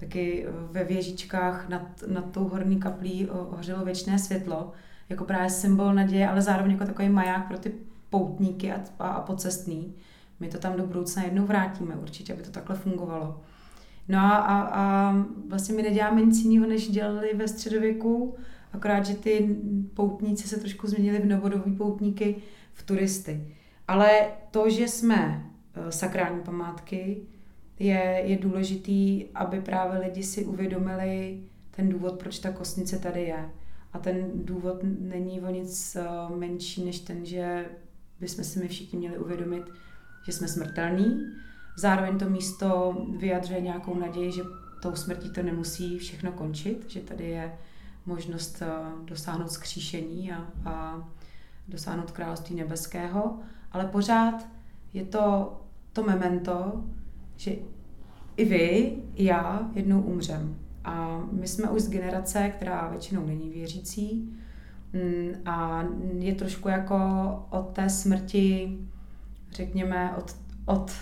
taky 0.00 0.46
ve 0.70 0.84
věžičkách 0.84 1.68
nad, 1.68 1.82
nad 2.06 2.30
tou 2.30 2.48
horní 2.48 2.80
kaplí 2.80 3.28
hořelo 3.50 3.84
věčné 3.84 4.18
světlo, 4.18 4.72
jako 5.08 5.24
právě 5.24 5.50
symbol 5.50 5.94
naděje, 5.94 6.28
ale 6.28 6.42
zároveň 6.42 6.72
jako 6.72 6.84
takový 6.84 7.08
maják 7.08 7.48
pro 7.48 7.58
ty 7.58 7.72
poutníky 8.10 8.72
a, 8.72 8.80
a, 8.98 9.08
a 9.08 9.20
pocestný. 9.20 9.94
My 10.40 10.48
to 10.48 10.58
tam 10.58 10.76
do 10.76 10.86
budoucna 10.86 11.22
jednou 11.22 11.46
vrátíme 11.46 11.96
určitě, 11.96 12.32
aby 12.32 12.42
to 12.42 12.50
takhle 12.50 12.76
fungovalo. 12.76 13.40
No 14.08 14.18
a, 14.18 14.36
a, 14.36 14.60
a 14.60 15.14
vlastně 15.48 15.74
my 15.74 15.82
neděláme 15.82 16.22
nic 16.22 16.44
jiného, 16.44 16.66
než 16.66 16.88
dělali 16.88 17.34
ve 17.34 17.48
středověku, 17.48 18.36
akorát, 18.72 19.06
že 19.06 19.14
ty 19.14 19.56
poutníci 19.94 20.48
se 20.48 20.60
trošku 20.60 20.86
změnili 20.86 21.18
v 21.18 21.26
novodobí 21.26 21.72
poutníky 21.72 22.36
v 22.74 22.82
turisty. 22.82 23.54
Ale 23.88 24.30
to, 24.50 24.70
že 24.70 24.88
jsme 24.88 25.46
eh, 25.74 25.92
sakrální 25.92 26.40
památky, 26.40 27.22
je, 27.78 28.22
je 28.24 28.38
důležitý, 28.38 29.24
aby 29.34 29.60
právě 29.60 30.00
lidi 30.00 30.22
si 30.22 30.44
uvědomili 30.44 31.40
ten 31.70 31.88
důvod, 31.88 32.18
proč 32.18 32.38
ta 32.38 32.52
kostnice 32.52 32.98
tady 32.98 33.22
je. 33.22 33.50
A 33.92 33.98
ten 33.98 34.30
důvod 34.34 34.76
není 35.00 35.40
o 35.40 35.50
nic 35.50 35.96
eh, 35.96 36.04
menší, 36.36 36.84
než 36.84 37.00
ten, 37.00 37.24
že 37.26 37.66
bychom 38.20 38.44
si 38.44 38.58
my 38.60 38.68
všichni 38.68 38.98
měli 38.98 39.18
uvědomit, 39.18 39.64
že 40.24 40.32
jsme 40.32 40.48
smrtelní. 40.48 41.20
Zároveň 41.78 42.18
to 42.18 42.30
místo 42.30 42.96
vyjadřuje 43.18 43.60
nějakou 43.60 43.98
naději, 43.98 44.32
že 44.32 44.42
tou 44.82 44.94
smrtí 44.94 45.30
to 45.30 45.42
nemusí 45.42 45.98
všechno 45.98 46.32
končit, 46.32 46.90
že 46.90 47.00
tady 47.00 47.24
je 47.24 47.52
možnost 48.06 48.62
eh, 48.62 48.68
dosáhnout 49.04 49.50
skříšení 49.50 50.32
a, 50.32 50.46
a 50.64 51.08
dosáhnout 51.68 52.10
království 52.10 52.56
nebeského, 52.56 53.38
ale 53.72 53.84
pořád 53.86 54.46
je 54.92 55.04
to 55.04 55.56
to 55.92 56.02
memento, 56.02 56.84
že 57.36 57.52
i 58.36 58.44
vy, 58.44 58.96
i 59.14 59.24
já 59.24 59.70
jednou 59.74 60.00
umřem. 60.00 60.56
A 60.84 61.22
my 61.32 61.48
jsme 61.48 61.70
už 61.70 61.82
z 61.82 61.90
generace, 61.90 62.48
která 62.48 62.88
většinou 62.88 63.26
není 63.26 63.50
věřící 63.50 64.38
mm, 64.92 65.30
a 65.46 65.84
je 66.18 66.34
trošku 66.34 66.68
jako 66.68 66.98
od 67.50 67.68
té 67.72 67.90
smrti, 67.90 68.78
řekněme, 69.50 70.14
od, 70.16 70.36
od 70.66 70.92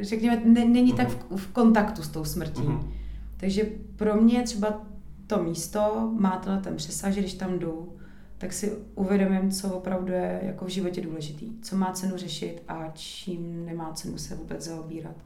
řekněme, 0.00 0.42
není 0.44 0.92
tak 0.92 1.08
v, 1.08 1.36
v 1.36 1.46
kontaktu 1.52 2.02
s 2.02 2.08
tou 2.08 2.24
smrtí. 2.24 2.62
Uh-huh. 2.62 2.88
Takže 3.36 3.62
pro 3.96 4.16
mě 4.16 4.42
třeba 4.42 4.80
to 5.26 5.42
místo 5.42 6.12
má 6.18 6.36
ten 6.62 6.76
přesah, 6.76 7.12
že 7.12 7.20
když 7.20 7.34
tam 7.34 7.58
jdu, 7.58 7.96
tak 8.38 8.52
si 8.52 8.78
uvědomím, 8.94 9.50
co 9.50 9.68
opravdu 9.68 10.12
je 10.12 10.40
jako 10.42 10.64
v 10.64 10.68
životě 10.68 11.00
důležitý, 11.00 11.52
co 11.62 11.76
má 11.76 11.92
cenu 11.92 12.16
řešit 12.16 12.62
a 12.68 12.90
čím 12.94 13.66
nemá 13.66 13.92
cenu 13.92 14.18
se 14.18 14.34
vůbec 14.34 14.64
zaobírat. 14.64 15.16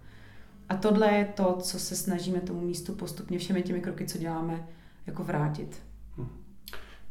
A 0.68 0.76
tohle 0.76 1.12
je 1.12 1.24
to, 1.24 1.56
co 1.60 1.78
se 1.78 1.96
snažíme 1.96 2.40
tomu 2.40 2.60
místu 2.60 2.92
postupně 2.92 3.38
všemi 3.38 3.62
těmi 3.62 3.80
kroky, 3.80 4.06
co 4.06 4.18
děláme, 4.18 4.66
jako 5.06 5.24
vrátit. 5.24 5.82
Hm. 6.18 6.28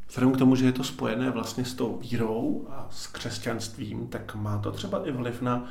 Vzhledem 0.08 0.32
k 0.32 0.38
tomu, 0.38 0.56
že 0.56 0.66
je 0.66 0.72
to 0.72 0.84
spojené 0.84 1.30
vlastně 1.30 1.64
s 1.64 1.74
tou 1.74 1.98
vírou 1.98 2.66
a 2.70 2.88
s 2.90 3.06
křesťanstvím, 3.06 4.06
tak 4.06 4.34
má 4.34 4.58
to 4.58 4.72
třeba 4.72 5.08
i 5.08 5.12
vliv 5.12 5.42
na 5.42 5.68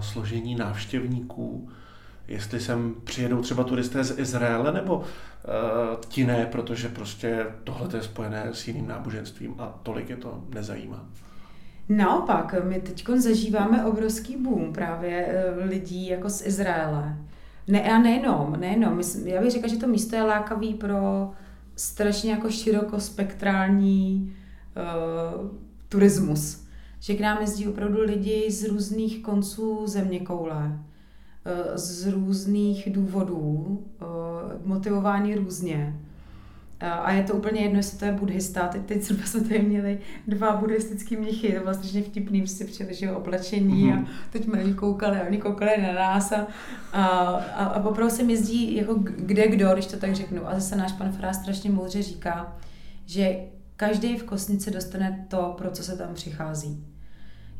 složení 0.00 0.54
návštěvníků, 0.54 1.68
jestli 2.28 2.60
sem 2.60 2.94
přijedou 3.04 3.42
třeba 3.42 3.64
turisté 3.64 4.04
z 4.04 4.18
Izraele, 4.18 4.72
nebo 4.72 4.96
uh, 4.96 5.04
ti 6.08 6.26
ne, 6.26 6.46
protože 6.52 6.88
prostě 6.88 7.46
tohle 7.64 7.88
je 7.96 8.02
spojené 8.02 8.48
s 8.52 8.68
jiným 8.68 8.88
náboženstvím 8.88 9.54
a 9.58 9.78
tolik 9.82 10.10
je 10.10 10.16
to 10.16 10.44
nezajímá. 10.54 11.08
Naopak, 11.88 12.54
my 12.64 12.80
teď 12.80 13.08
zažíváme 13.16 13.84
obrovský 13.84 14.36
boom 14.36 14.72
právě 14.72 15.26
eh, 15.26 15.64
lidí 15.64 16.06
jako 16.06 16.30
z 16.30 16.46
Izraele. 16.46 17.16
Ne, 17.68 17.90
a 17.90 17.98
nejenom, 17.98 18.56
nejenom. 18.60 19.00
Já 19.24 19.40
bych 19.40 19.50
řekla, 19.50 19.68
že 19.68 19.76
to 19.76 19.86
místo 19.86 20.16
je 20.16 20.22
lákavý 20.22 20.74
pro 20.74 21.30
strašně 21.76 22.30
jako 22.30 22.50
širokospektrální 22.50 24.36
uh, 24.76 25.50
turismus. 25.88 26.67
Že 27.00 27.14
k 27.14 27.20
nám 27.20 27.40
jezdí 27.40 27.68
opravdu 27.68 28.00
lidi 28.02 28.50
z 28.50 28.68
různých 28.68 29.22
konců 29.22 29.86
země 29.86 30.20
koule, 30.20 30.64
uh, 30.66 30.72
z 31.74 32.06
různých 32.06 32.92
důvodů, 32.92 33.36
uh, 33.42 34.66
motivováni 34.66 35.34
různě. 35.34 36.00
A 36.80 37.12
je 37.12 37.22
to 37.22 37.34
úplně 37.34 37.60
jedno, 37.60 37.78
jestli 37.78 37.98
to 37.98 38.04
je 38.04 38.12
buddhista. 38.12 38.68
Teď, 38.68 38.82
teď 38.82 39.02
jsme 39.02 39.40
tady 39.40 39.62
měli 39.62 39.98
dva 40.26 40.56
buddhistický 40.56 41.16
mnichy, 41.16 41.52
to 41.52 41.60
bylo 41.60 41.74
strašně 41.74 42.02
vtipný, 42.02 42.40
prostě 42.40 42.64
přijeli, 42.64 42.94
že 42.94 43.12
oblečení 43.12 43.84
mm-hmm. 43.84 44.02
a 44.02 44.08
teď 44.30 44.44
jsme 44.44 44.64
na 44.64 44.74
koukali 44.74 45.20
a 45.20 45.26
oni 45.26 45.38
koukali 45.38 45.70
na 45.82 45.92
nás 45.92 46.32
a, 46.32 46.46
a, 46.92 47.06
a, 47.06 47.64
a 47.64 47.84
opravdu 47.84 48.14
se 48.14 48.22
jezdí 48.22 48.76
jako 48.76 48.94
kde 49.16 49.48
kdo, 49.48 49.72
když 49.72 49.86
to 49.86 49.96
tak 49.96 50.14
řeknu. 50.14 50.48
A 50.48 50.54
zase 50.54 50.76
náš 50.76 50.92
pan 50.92 51.12
Fará 51.12 51.32
strašně 51.32 51.70
moudře 51.70 52.02
říká, 52.02 52.56
že 53.06 53.38
každý 53.78 54.16
v 54.16 54.24
kosnici 54.24 54.70
dostane 54.70 55.26
to, 55.28 55.54
pro 55.58 55.70
co 55.70 55.82
se 55.82 55.96
tam 55.96 56.14
přichází. 56.14 56.84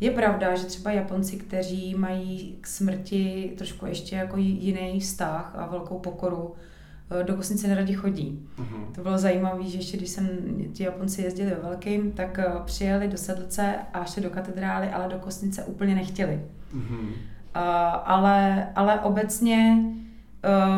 Je 0.00 0.10
pravda, 0.10 0.56
že 0.56 0.64
třeba 0.64 0.92
Japonci, 0.92 1.36
kteří 1.36 1.94
mají 1.94 2.58
k 2.60 2.66
smrti 2.66 3.54
trošku 3.58 3.86
ještě 3.86 4.16
jako 4.16 4.36
jiný 4.36 5.00
vztah 5.00 5.52
a 5.56 5.66
velkou 5.66 5.98
pokoru, 5.98 6.54
Eh, 7.10 7.24
do 7.24 7.34
Kosnice 7.34 7.68
neradi 7.68 7.94
chodí. 7.94 8.48
Uh-huh. 8.58 8.92
To 8.94 9.00
bylo 9.02 9.18
zajímavé, 9.18 9.64
že 9.64 9.78
ještě 9.78 9.96
když 9.96 10.08
jsem 10.08 10.28
ti 10.72 10.82
Japonci 10.82 11.22
jezdili 11.22 11.50
ve 11.50 11.56
velkým, 11.56 12.12
tak 12.12 12.38
eh, 12.38 12.46
přijeli 12.64 13.08
do 13.08 13.16
Sedlce 13.16 13.74
a 13.92 14.04
šli 14.04 14.22
do 14.22 14.30
katedrály, 14.30 14.88
ale 14.88 15.08
do 15.08 15.18
Kosnice 15.18 15.64
úplně 15.64 15.94
nechtěli. 15.94 16.40
Uh-huh. 16.76 17.08
Uh, 17.56 17.62
ale, 18.04 18.68
ale 18.74 19.00
obecně 19.00 19.84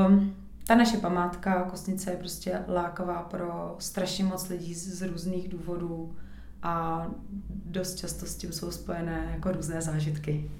um, 0.08 0.34
ta 0.70 0.76
naše 0.76 0.96
památka 0.96 1.62
Kosnice 1.62 2.10
je 2.10 2.16
prostě 2.16 2.58
lákavá 2.68 3.22
pro 3.22 3.76
strašně 3.78 4.24
moc 4.24 4.48
lidí 4.48 4.74
z, 4.74 4.98
z 4.98 5.02
různých 5.02 5.48
důvodů 5.48 6.16
a 6.62 7.06
dost 7.64 7.94
často 7.94 8.26
s 8.26 8.36
tím 8.36 8.52
jsou 8.52 8.70
spojené 8.70 9.28
jako 9.34 9.52
různé 9.52 9.82
zážitky. 9.82 10.50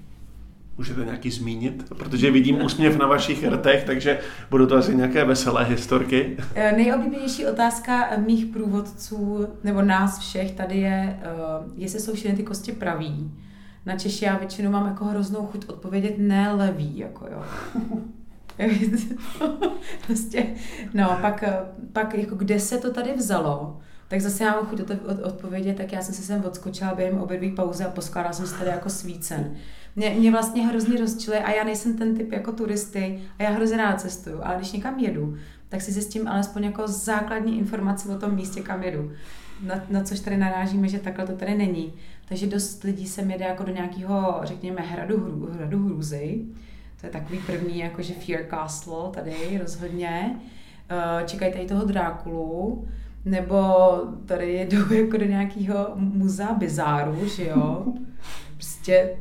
Můžete 0.77 1.05
nějaký 1.05 1.31
zmínit? 1.31 1.89
Protože 1.97 2.31
vidím 2.31 2.61
úsměv 2.61 2.97
na 2.97 3.07
vašich 3.07 3.47
rtech, 3.47 3.83
takže 3.83 4.19
budou 4.49 4.65
to 4.65 4.75
asi 4.75 4.95
nějaké 4.95 5.25
veselé 5.25 5.63
historky. 5.63 6.37
Eh, 6.55 6.71
nejoblíbenější 6.71 7.45
otázka 7.45 8.17
mých 8.17 8.45
průvodců, 8.45 9.47
nebo 9.63 9.81
nás 9.81 10.19
všech 10.19 10.51
tady 10.51 10.77
je, 10.77 11.19
eh, 11.21 11.27
jestli 11.75 11.99
jsou 11.99 12.13
všechny 12.13 12.37
ty 12.37 12.43
kosti 12.43 12.71
praví. 12.71 13.31
Na 13.85 13.97
Češi 13.97 14.25
já 14.25 14.37
většinou 14.37 14.71
mám 14.71 14.87
jako 14.87 15.05
hroznou 15.05 15.45
chuť 15.45 15.65
odpovědět 15.67 16.15
ne 16.17 16.53
levý, 16.53 16.97
jako 16.97 17.27
jo. 17.31 17.43
prostě, 20.07 20.45
no, 20.93 21.17
pak, 21.21 21.43
pak 21.93 22.13
jako 22.13 22.35
kde 22.35 22.59
se 22.59 22.77
to 22.77 22.93
tady 22.93 23.13
vzalo, 23.13 23.79
tak 24.07 24.21
zase 24.21 24.43
já 24.43 24.51
mám 24.51 24.65
chuť 24.65 24.81
odpovědět, 25.23 25.77
tak 25.77 25.93
já 25.93 26.01
jsem 26.01 26.15
se 26.15 26.21
sem 26.21 26.45
odskočila 26.45 26.95
během 26.95 27.17
obědvé 27.17 27.55
pauzy 27.55 27.83
a 27.83 27.89
poskládala 27.89 28.33
jsem 28.33 28.47
se 28.47 28.57
tady 28.57 28.69
jako 28.69 28.89
svícen. 28.89 29.55
Mě, 29.95 30.09
mě 30.09 30.31
vlastně 30.31 30.67
hrozně 30.67 30.99
rozčiluje 30.99 31.43
a 31.43 31.51
já 31.51 31.63
nejsem 31.63 31.97
ten 31.97 32.17
typ 32.17 32.31
jako 32.31 32.51
turisty 32.51 33.19
a 33.39 33.43
já 33.43 33.49
hrozně 33.49 33.77
rád 33.77 34.01
cestuju, 34.01 34.39
ale 34.43 34.55
když 34.55 34.71
někam 34.71 34.99
jedu, 34.99 35.37
tak 35.69 35.81
si 35.81 35.91
zjistím 35.91 36.27
alespoň 36.27 36.63
jako 36.63 36.87
základní 36.87 37.57
informaci 37.57 38.09
o 38.09 38.17
tom 38.17 38.35
místě, 38.35 38.61
kam 38.61 38.83
jedu. 38.83 39.11
Na, 39.63 39.83
na 39.89 40.03
což 40.03 40.19
tady 40.19 40.37
narážíme, 40.37 40.87
že 40.87 40.99
takhle 40.99 41.27
to 41.27 41.33
tady 41.33 41.55
není. 41.55 41.93
Takže 42.27 42.47
dost 42.47 42.83
lidí 42.83 43.07
se 43.07 43.21
jede 43.21 43.45
jako 43.45 43.63
do 43.63 43.71
nějakého, 43.71 44.39
řekněme, 44.43 44.81
hradu, 44.81 45.17
hru, 45.23 45.49
hradu 45.51 45.85
hrůzy. 45.85 46.45
To 47.01 47.07
je 47.07 47.11
takový 47.11 47.39
první, 47.45 47.79
jakože 47.79 48.13
Fear 48.13 48.41
Castle 48.49 49.11
tady 49.13 49.57
rozhodně. 49.61 50.39
Eh, 50.89 51.23
čekají 51.25 51.53
tady 51.53 51.65
toho 51.65 51.85
Drákulu, 51.85 52.87
nebo 53.25 53.57
tady 54.25 54.53
jedou 54.53 54.93
jako 54.93 55.17
do 55.17 55.25
nějakého 55.25 55.91
muzea 55.95 56.53
bizáru, 56.53 57.27
že 57.27 57.47
jo. 57.47 57.85
Prostě 58.53 59.17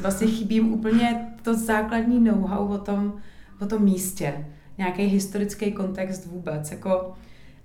vlastně 0.00 0.26
chybím 0.26 0.72
úplně 0.72 1.32
to 1.42 1.54
základní 1.54 2.24
know-how 2.24 2.68
o 2.68 2.78
tom, 2.78 3.14
o 3.60 3.66
tom 3.66 3.82
místě. 3.82 4.46
Nějaký 4.78 5.02
historický 5.02 5.72
kontext 5.72 6.26
vůbec. 6.26 6.70
Jako 6.70 7.12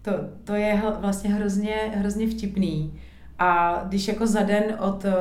to, 0.02 0.12
to 0.44 0.54
je 0.54 0.82
vlastně 1.00 1.34
hrozně, 1.34 1.76
hrozně 1.96 2.28
vtipný. 2.28 3.00
A 3.40 3.82
když 3.88 4.08
jako 4.08 4.28
za 4.28 4.44
den 4.44 4.64
od, 4.80 5.06
eh, 5.06 5.12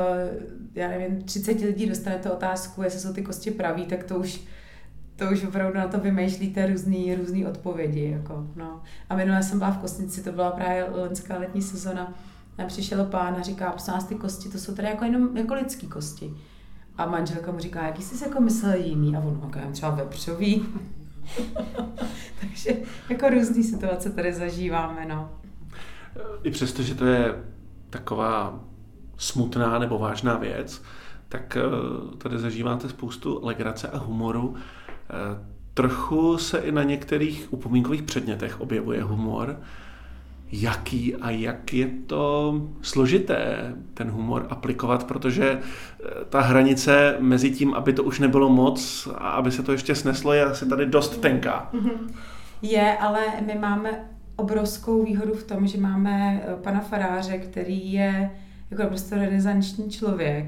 já 0.75 0.87
nevím, 0.87 1.21
30 1.21 1.61
lidí 1.61 1.85
dostanete 1.89 2.31
otázku, 2.31 2.83
jestli 2.83 2.99
jsou 2.99 3.13
ty 3.13 3.21
kosti 3.21 3.51
praví, 3.51 3.85
tak 3.85 4.03
to 4.03 4.15
už 4.15 4.41
to 5.21 5.29
už 5.31 5.43
opravdu 5.43 5.77
na 5.77 5.87
to 5.87 5.99
vymýšlíte 5.99 6.67
různý, 6.67 7.15
různý 7.15 7.45
odpovědi. 7.45 8.11
Jako, 8.11 8.47
no. 8.55 8.81
A 9.09 9.15
minule 9.15 9.43
jsem 9.43 9.59
byla 9.59 9.71
v 9.71 9.77
Kostnici, 9.77 10.23
to 10.23 10.31
byla 10.31 10.51
právě 10.51 10.85
lenská 10.91 11.37
letní 11.37 11.61
sezona. 11.61 12.13
A 12.57 12.65
přišel 12.65 13.05
pán 13.05 13.35
a 13.39 13.41
říká, 13.41 13.71
prosím 13.71 13.93
ty 14.07 14.15
kosti, 14.15 14.49
to 14.49 14.57
jsou 14.57 14.75
tady 14.75 14.87
jako 14.87 15.05
jenom 15.05 15.37
jako 15.37 15.53
lidský 15.53 15.87
kosti. 15.87 16.33
A 16.97 17.05
manželka 17.05 17.51
mu 17.51 17.59
říká, 17.59 17.85
jaký 17.85 18.03
jsi 18.03 18.23
jako 18.23 18.41
myslel 18.41 18.73
jiný? 18.75 19.15
A 19.15 19.19
on 19.19 19.41
říká, 19.45 19.71
třeba 19.71 19.91
vepřový. 19.91 20.65
Takže 22.41 22.77
jako 23.09 23.29
různé 23.29 23.63
situace 23.63 24.09
tady 24.09 24.33
zažíváme, 24.33 25.05
no. 25.05 25.31
I 26.43 26.51
přesto, 26.51 26.83
že 26.83 26.95
to 26.95 27.05
je 27.05 27.43
taková 27.89 28.63
smutná 29.21 29.79
nebo 29.79 29.99
vážná 29.99 30.37
věc, 30.37 30.81
tak 31.29 31.57
eh, 31.57 32.17
tady 32.17 32.39
zažíváte 32.39 32.89
spoustu 32.89 33.39
legrace 33.43 33.87
a 33.87 33.97
humoru. 33.97 34.55
Eh, 34.55 35.45
trochu 35.73 36.37
se 36.37 36.57
i 36.57 36.71
na 36.71 36.83
některých 36.83 37.53
upomínkových 37.53 38.03
předmětech 38.03 38.61
objevuje 38.61 39.03
humor. 39.03 39.59
Jaký 40.51 41.15
a 41.15 41.29
jak 41.29 41.73
je 41.73 41.89
to 42.07 42.53
složité 42.81 43.73
ten 43.93 44.11
humor 44.11 44.47
aplikovat, 44.49 45.03
protože 45.03 45.59
eh, 45.59 46.07
ta 46.29 46.41
hranice 46.41 47.15
mezi 47.19 47.51
tím, 47.51 47.73
aby 47.73 47.93
to 47.93 48.03
už 48.03 48.19
nebylo 48.19 48.49
moc 48.49 49.07
a 49.17 49.29
aby 49.29 49.51
se 49.51 49.63
to 49.63 49.71
ještě 49.71 49.95
sneslo, 49.95 50.33
je 50.33 50.45
asi 50.45 50.69
tady 50.69 50.85
dost 50.85 51.17
tenká. 51.21 51.71
Je, 52.61 52.97
ale 52.97 53.21
my 53.45 53.55
máme 53.59 54.09
obrovskou 54.35 55.03
výhodu 55.03 55.33
v 55.33 55.43
tom, 55.43 55.67
že 55.67 55.79
máme 55.79 56.43
pana 56.63 56.79
faráře, 56.79 57.37
který 57.37 57.93
je 57.93 58.31
jako 58.71 58.83
prostě 58.87 59.15
renesanční 59.15 59.89
člověk. 59.89 60.45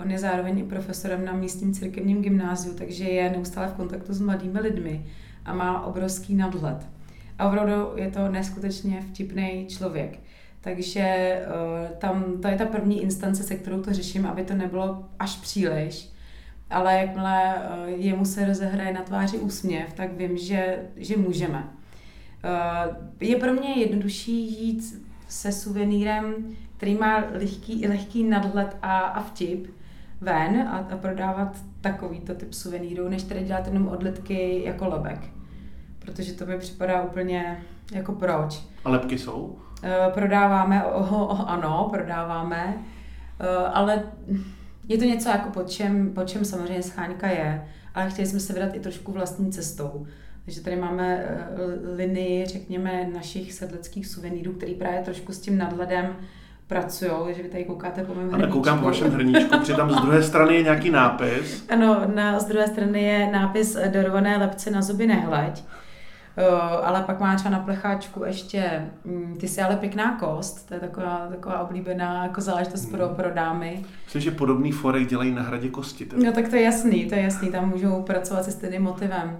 On 0.00 0.10
je 0.10 0.18
zároveň 0.18 0.58
i 0.58 0.64
profesorem 0.64 1.24
na 1.24 1.32
místním 1.32 1.74
církevním 1.74 2.22
gymnáziu, 2.22 2.74
takže 2.74 3.04
je 3.04 3.30
neustále 3.30 3.68
v 3.68 3.72
kontaktu 3.72 4.12
s 4.12 4.20
mladými 4.20 4.60
lidmi 4.60 5.06
a 5.44 5.54
má 5.54 5.86
obrovský 5.86 6.34
nadhled. 6.34 6.86
A 7.38 7.48
opravdu 7.48 7.72
je 7.96 8.10
to 8.10 8.28
neskutečně 8.28 9.02
vtipný 9.02 9.66
člověk. 9.68 10.18
Takže 10.60 11.00
eh, 11.00 11.44
tam, 11.98 12.40
to 12.42 12.48
je 12.48 12.56
ta 12.56 12.66
první 12.66 13.02
instance, 13.02 13.42
se 13.42 13.54
kterou 13.54 13.82
to 13.82 13.92
řeším, 13.92 14.26
aby 14.26 14.44
to 14.44 14.54
nebylo 14.54 15.08
až 15.18 15.36
příliš. 15.36 16.08
Ale 16.70 16.94
jakmile 16.98 17.54
eh, 17.56 17.90
jemu 17.90 18.24
se 18.24 18.46
rozehraje 18.46 18.92
na 18.92 19.02
tváři 19.02 19.38
úsměv, 19.38 19.92
tak 19.92 20.12
vím, 20.12 20.38
že, 20.38 20.78
že 20.96 21.16
můžeme. 21.16 21.68
Eh, 22.44 22.96
je 23.20 23.36
pro 23.36 23.52
mě 23.52 23.74
jednodušší 23.78 24.64
jít 24.64 25.06
se 25.28 25.52
suvenýrem, 25.52 26.34
který 26.76 26.94
má 26.94 27.24
lehký, 27.32 27.88
lehký 27.88 28.24
nadhled 28.24 28.76
a, 28.82 28.98
a 28.98 29.22
vtip 29.22 29.66
ven 30.20 30.68
a, 30.68 30.78
a 30.78 30.96
prodávat 30.96 31.56
takovýto 31.80 32.34
typ 32.34 32.54
suvenýrů, 32.54 33.08
než 33.08 33.22
tady 33.22 33.44
dělat 33.44 33.66
jenom 33.66 33.88
odlitky 33.88 34.62
jako 34.64 34.88
lebek. 34.88 35.18
Protože 35.98 36.32
to 36.32 36.46
mi 36.46 36.58
připadá 36.58 37.02
úplně 37.02 37.64
jako 37.92 38.12
proč. 38.12 38.62
A 38.84 38.90
lepky 38.90 39.18
jsou? 39.18 39.58
Eh, 39.82 40.10
prodáváme, 40.14 40.84
oh, 40.84 41.12
oh, 41.12 41.50
ano, 41.50 41.88
prodáváme, 41.90 42.84
eh, 43.40 43.46
ale 43.56 44.02
je 44.88 44.98
to 44.98 45.04
něco 45.04 45.28
jako 45.28 45.50
po 45.50 45.62
čem, 45.62 46.12
po 46.14 46.24
čem 46.24 46.44
samozřejmě 46.44 46.82
scháňka 46.82 47.26
je, 47.28 47.68
ale 47.94 48.10
chtěli 48.10 48.28
jsme 48.28 48.40
se 48.40 48.52
vydat 48.52 48.74
i 48.74 48.80
trošku 48.80 49.12
vlastní 49.12 49.52
cestou. 49.52 50.06
Takže 50.44 50.60
tady 50.60 50.76
máme 50.76 51.16
eh, 51.18 51.46
linii, 51.96 52.46
řekněme, 52.46 53.10
našich 53.14 53.52
sedleckých 53.52 54.06
suvenýrů, 54.06 54.52
který 54.52 54.74
právě 54.74 55.00
trošku 55.00 55.32
s 55.32 55.40
tím 55.40 55.58
nadhledem 55.58 56.16
pracují, 56.68 57.34
že 57.36 57.42
vy 57.42 57.48
tady 57.48 57.64
koukáte 57.64 58.04
po 58.04 58.14
mém 58.14 58.30
hrníčku. 58.30 58.52
koukám 58.52 58.78
po 58.78 58.86
vašem 58.86 59.10
hrníčku, 59.10 59.58
protože 59.58 59.74
tam 59.74 59.90
z 59.90 60.00
druhé 60.00 60.22
strany 60.22 60.54
je 60.54 60.62
nějaký 60.62 60.90
nápis. 60.90 61.64
Ano, 61.70 62.02
na, 62.14 62.38
z 62.38 62.44
druhé 62.44 62.66
strany 62.66 63.02
je 63.02 63.30
nápis 63.32 63.76
darované 63.88 64.36
lepce 64.36 64.70
na 64.70 64.82
zuby 64.82 65.06
nehleď. 65.06 65.64
ale 66.82 67.02
pak 67.02 67.20
má 67.20 67.36
třeba 67.36 67.50
na 67.50 67.58
plecháčku 67.58 68.24
ještě, 68.24 68.90
mm, 69.04 69.36
ty 69.40 69.48
jsi 69.48 69.62
ale 69.62 69.76
pěkná 69.76 70.16
kost, 70.16 70.68
to 70.68 70.74
je 70.74 70.80
taková, 70.80 71.26
taková 71.30 71.60
oblíbená 71.60 72.22
jako 72.22 72.40
záležitost 72.40 72.82
hmm. 72.82 72.92
pro, 72.92 73.08
pro 73.08 73.30
dámy. 73.34 73.84
Myslím, 74.04 74.22
že 74.22 74.30
podobný 74.30 74.72
forek 74.72 75.08
dělají 75.08 75.34
na 75.34 75.42
hradě 75.42 75.68
kosti. 75.68 76.06
Teda. 76.06 76.22
No 76.26 76.32
tak 76.32 76.48
to 76.48 76.56
je 76.56 76.62
jasný, 76.62 77.06
to 77.06 77.14
je 77.14 77.22
jasný, 77.22 77.50
tam 77.50 77.68
můžou 77.68 78.02
pracovat 78.02 78.44
se 78.44 78.50
stejným 78.50 78.82
motivem. 78.82 79.36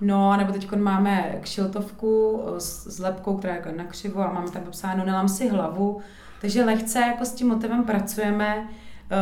No, 0.00 0.36
nebo 0.36 0.52
teď 0.52 0.76
máme 0.76 1.38
kšiltovku 1.40 2.42
s, 2.58 2.86
s 2.86 2.98
lepkou, 2.98 3.36
která 3.36 3.54
je 3.54 3.60
jako 3.60 3.78
na 3.78 3.84
křivo 3.84 4.20
a 4.20 4.32
máme 4.32 4.50
tam 4.50 4.62
popsáno 4.62 5.04
Nelám 5.04 5.28
si 5.28 5.48
hlavu. 5.48 6.00
Takže 6.40 6.64
lehce 6.64 6.98
jako 6.98 7.24
s 7.24 7.32
tím 7.32 7.48
motivem 7.48 7.84
pracujeme 7.84 8.58
uh, 8.58 9.18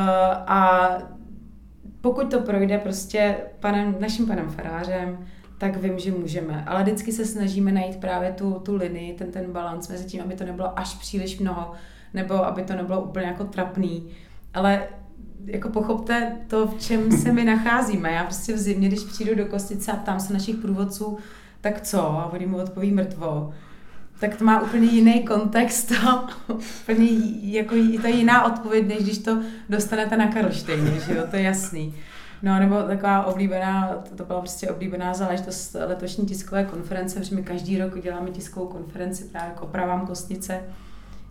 a 0.47 0.89
pokud 2.01 2.31
to 2.31 2.41
projde 2.41 2.79
prostě 2.79 3.37
panem, 3.61 3.97
naším 4.01 4.27
panem 4.27 4.51
farářem, 4.51 5.27
tak 5.59 5.77
vím, 5.77 5.99
že 5.99 6.13
můžeme. 6.13 6.65
Ale 6.67 6.83
vždycky 6.83 7.13
se 7.13 7.25
snažíme 7.25 7.73
najít 7.73 7.97
právě 7.97 8.33
tu, 8.33 8.53
tu 8.53 8.77
linii, 8.77 9.15
ten, 9.15 9.33
ten 9.33 9.53
balans 9.53 9.89
mezi 9.89 10.05
tím, 10.05 10.23
aby 10.23 10.35
to 10.35 10.45
nebylo 10.45 10.79
až 10.79 10.95
příliš 10.95 11.39
mnoho, 11.39 11.73
nebo 12.15 12.35
aby 12.35 12.63
to 12.63 12.75
nebylo 12.75 13.01
úplně 13.01 13.27
jako 13.27 13.45
trapný. 13.45 14.11
Ale 14.55 14.89
jako 15.45 15.69
pochopte 15.69 16.37
to, 16.47 16.67
v 16.67 16.81
čem 16.81 17.13
se 17.13 17.33
my 17.33 17.45
nacházíme. 17.45 18.13
Já 18.13 18.25
prostě 18.25 18.55
v 18.55 18.59
zimě, 18.59 18.89
když 18.89 19.01
přijdu 19.01 19.35
do 19.35 19.47
Kostice 19.47 19.93
a 19.93 19.97
ptám 19.97 20.21
se 20.21 20.33
našich 20.33 20.57
průvodců, 20.57 21.19
tak 21.61 21.81
co? 21.81 22.03
A 22.03 22.33
oni 22.33 22.47
mu 22.47 22.57
odpoví 22.57 22.93
mrtvo. 22.93 23.53
Tak 24.23 24.37
to 24.37 24.45
má 24.45 24.63
úplně 24.63 24.87
jiný 24.87 25.25
kontext 25.25 25.93
a 25.93 26.29
úplně 26.83 27.09
jako 27.41 27.75
to 28.01 28.07
je 28.07 28.17
jiná 28.17 28.45
odpověď, 28.45 28.89
než 28.89 28.99
když 28.99 29.19
to 29.19 29.39
dostanete 29.69 30.17
na 30.17 30.27
Karlštejně, 30.27 31.01
že 31.01 31.15
jo, 31.15 31.25
to 31.31 31.37
je 31.37 31.43
jasný. 31.43 31.95
No, 32.43 32.59
nebo 32.59 32.83
taková 32.83 33.25
oblíbená, 33.25 33.89
to, 34.09 34.17
to 34.17 34.25
byla 34.25 34.41
prostě 34.41 34.71
oblíbená 34.71 35.15
záležitost 35.15 35.77
letošní 35.87 36.27
tiskové 36.27 36.65
konference, 36.65 37.21
protože 37.21 37.35
my 37.35 37.43
každý 37.43 37.79
rok 37.79 38.03
děláme 38.03 38.31
tiskovou 38.31 38.67
konferenci 38.67 39.25
právě 39.25 39.55
k 39.55 39.63
opravám 39.63 40.07
Kostnice 40.07 40.61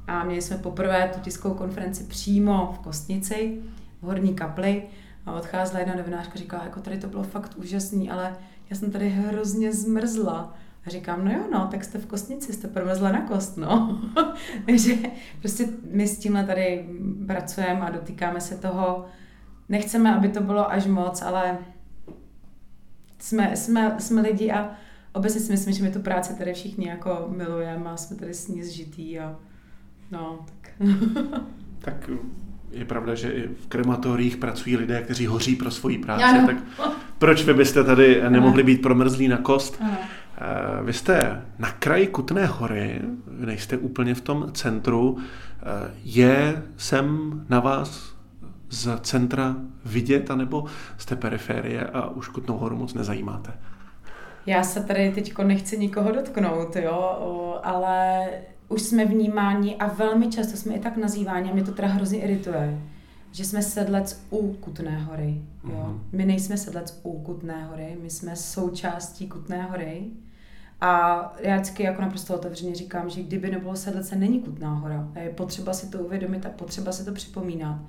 a 0.08 0.24
měli 0.24 0.42
jsme 0.42 0.58
poprvé 0.58 1.12
tu 1.14 1.20
tiskovou 1.20 1.56
konferenci 1.56 2.04
přímo 2.04 2.74
v 2.76 2.84
Kostnici 2.84 3.60
v 4.02 4.06
horní 4.06 4.34
kapli 4.34 4.84
a 5.26 5.34
odcházela 5.34 5.80
jedna 5.80 5.96
novinářka, 5.96 6.40
říkala, 6.40 6.64
jako 6.64 6.80
tady 6.80 6.98
to 6.98 7.08
bylo 7.08 7.24
fakt 7.24 7.52
úžasný, 7.56 8.10
ale 8.10 8.36
já 8.70 8.76
jsem 8.76 8.92
tady 8.92 9.10
hrozně 9.10 9.74
zmrzla. 9.74 10.54
A 10.86 10.90
říkám, 10.90 11.26
no 11.26 11.32
jo, 11.32 11.44
no, 11.54 11.68
tak 11.72 11.84
jste 11.84 11.98
v 11.98 12.06
kostnici, 12.06 12.54
jste 12.54 12.68
promrzla 12.68 13.12
na 13.12 13.22
kost, 13.22 13.58
no. 13.58 14.02
Takže 14.66 14.96
prostě 15.40 15.68
my 15.92 16.08
s 16.08 16.18
tímhle 16.18 16.44
tady 16.44 16.86
pracujeme 17.28 17.82
a 17.82 17.90
dotýkáme 17.90 18.42
se 18.42 18.58
toho. 18.58 19.06
Nechceme, 19.70 20.16
aby 20.16 20.30
to 20.30 20.42
bylo 20.42 20.72
až 20.72 20.86
moc, 20.86 21.22
ale 21.22 21.58
jsme, 23.20 23.58
jsme, 23.58 23.96
jsme 24.00 24.22
lidi 24.22 24.52
a 24.52 24.72
obecně 25.14 25.42
si 25.42 25.52
myslím, 25.52 25.74
že 25.74 25.84
my 25.84 25.92
tu 25.92 26.00
práci 26.00 26.38
tady 26.38 26.54
všichni 26.54 26.88
jako 26.88 27.28
milujeme 27.38 27.90
a 27.90 27.98
jsme 27.98 28.18
tady 28.18 28.34
s 28.34 28.48
ní 28.48 28.64
zžitý 28.64 29.20
a 29.20 29.36
no, 30.12 30.46
tak. 30.62 30.88
tak 31.80 32.10
je 32.72 32.86
pravda, 32.86 33.16
že 33.16 33.32
i 33.32 33.48
v 33.48 33.68
krematoriích 33.68 34.38
pracují 34.38 34.78
lidé, 34.78 35.02
kteří 35.02 35.28
hoří 35.28 35.56
pro 35.56 35.72
svoji 35.72 35.98
práci, 35.98 36.24
ano. 36.24 36.48
tak 36.48 36.58
proč 37.18 37.44
vy 37.44 37.54
byste 37.54 37.84
tady 37.84 38.22
nemohli 38.30 38.64
být 38.64 38.82
promrzlí 38.82 39.28
na 39.28 39.38
kost? 39.38 39.78
Ano. 39.82 39.98
Eh, 40.42 40.84
vy 40.84 40.94
jste 40.94 41.46
na 41.60 41.72
kraji 41.72 42.08
Kutné 42.08 42.46
hory, 42.46 43.02
nejste 43.28 43.78
úplně 43.78 44.16
v 44.16 44.22
tom 44.22 44.52
centru. 44.54 45.18
Eh, 45.18 45.92
je 46.04 46.64
sem 46.78 47.32
na 47.50 47.60
vás 47.60 48.16
z 48.70 49.00
centra 49.02 49.56
vidět, 49.86 50.32
anebo 50.32 50.66
jste 50.98 51.16
periferie 51.16 51.86
a 51.86 52.10
už 52.10 52.28
Kutnou 52.28 52.58
horu 52.58 52.76
moc 52.76 52.94
nezajímáte? 52.94 53.54
Já 54.46 54.64
se 54.64 54.84
tady 54.84 55.12
teď 55.12 55.38
nechci 55.38 55.78
nikoho 55.78 56.12
dotknout, 56.12 56.76
jo, 56.76 57.60
ale 57.64 58.30
už 58.70 58.82
jsme 58.82 59.06
vnímáni 59.06 59.76
a 59.76 59.88
velmi 59.88 60.28
často 60.28 60.58
jsme 60.58 60.74
i 60.74 60.80
tak 60.80 60.98
nazýváni 60.98 61.52
a 61.52 61.54
mě 61.54 61.64
to 61.64 61.72
teda 61.72 61.88
hrozně 61.88 62.20
irituje, 62.20 62.82
že 63.32 63.46
jsme 63.46 63.62
sedlec 63.62 64.26
u 64.30 64.54
Kutné 64.54 64.98
hory. 64.98 65.42
Jo? 65.64 65.72
Mm-hmm. 65.72 66.00
My 66.12 66.26
nejsme 66.26 66.58
sedlec 66.58 67.00
u 67.04 67.24
Kutné 67.24 67.66
hory, 67.66 67.98
my 68.02 68.10
jsme 68.10 68.36
součástí 68.36 69.28
Kutné 69.28 69.64
hory. 69.64 70.04
A 70.82 71.34
já 71.40 71.56
vždycky 71.56 71.84
jako 71.84 72.02
naprosto 72.02 72.36
otevřeně 72.36 72.76
říkám, 72.76 73.10
že 73.10 73.24
kdyby 73.24 73.52
nebylo 73.52 73.76
sedlece, 73.76 74.16
není 74.16 74.40
Kutná 74.40 74.74
hora. 74.74 75.08
Je 75.22 75.30
potřeba 75.30 75.74
si 75.74 75.90
to 75.90 76.00
uvědomit 76.00 76.46
a 76.46 76.50
potřeba 76.50 76.92
si 76.92 77.06
to 77.06 77.12
připomínat. 77.12 77.80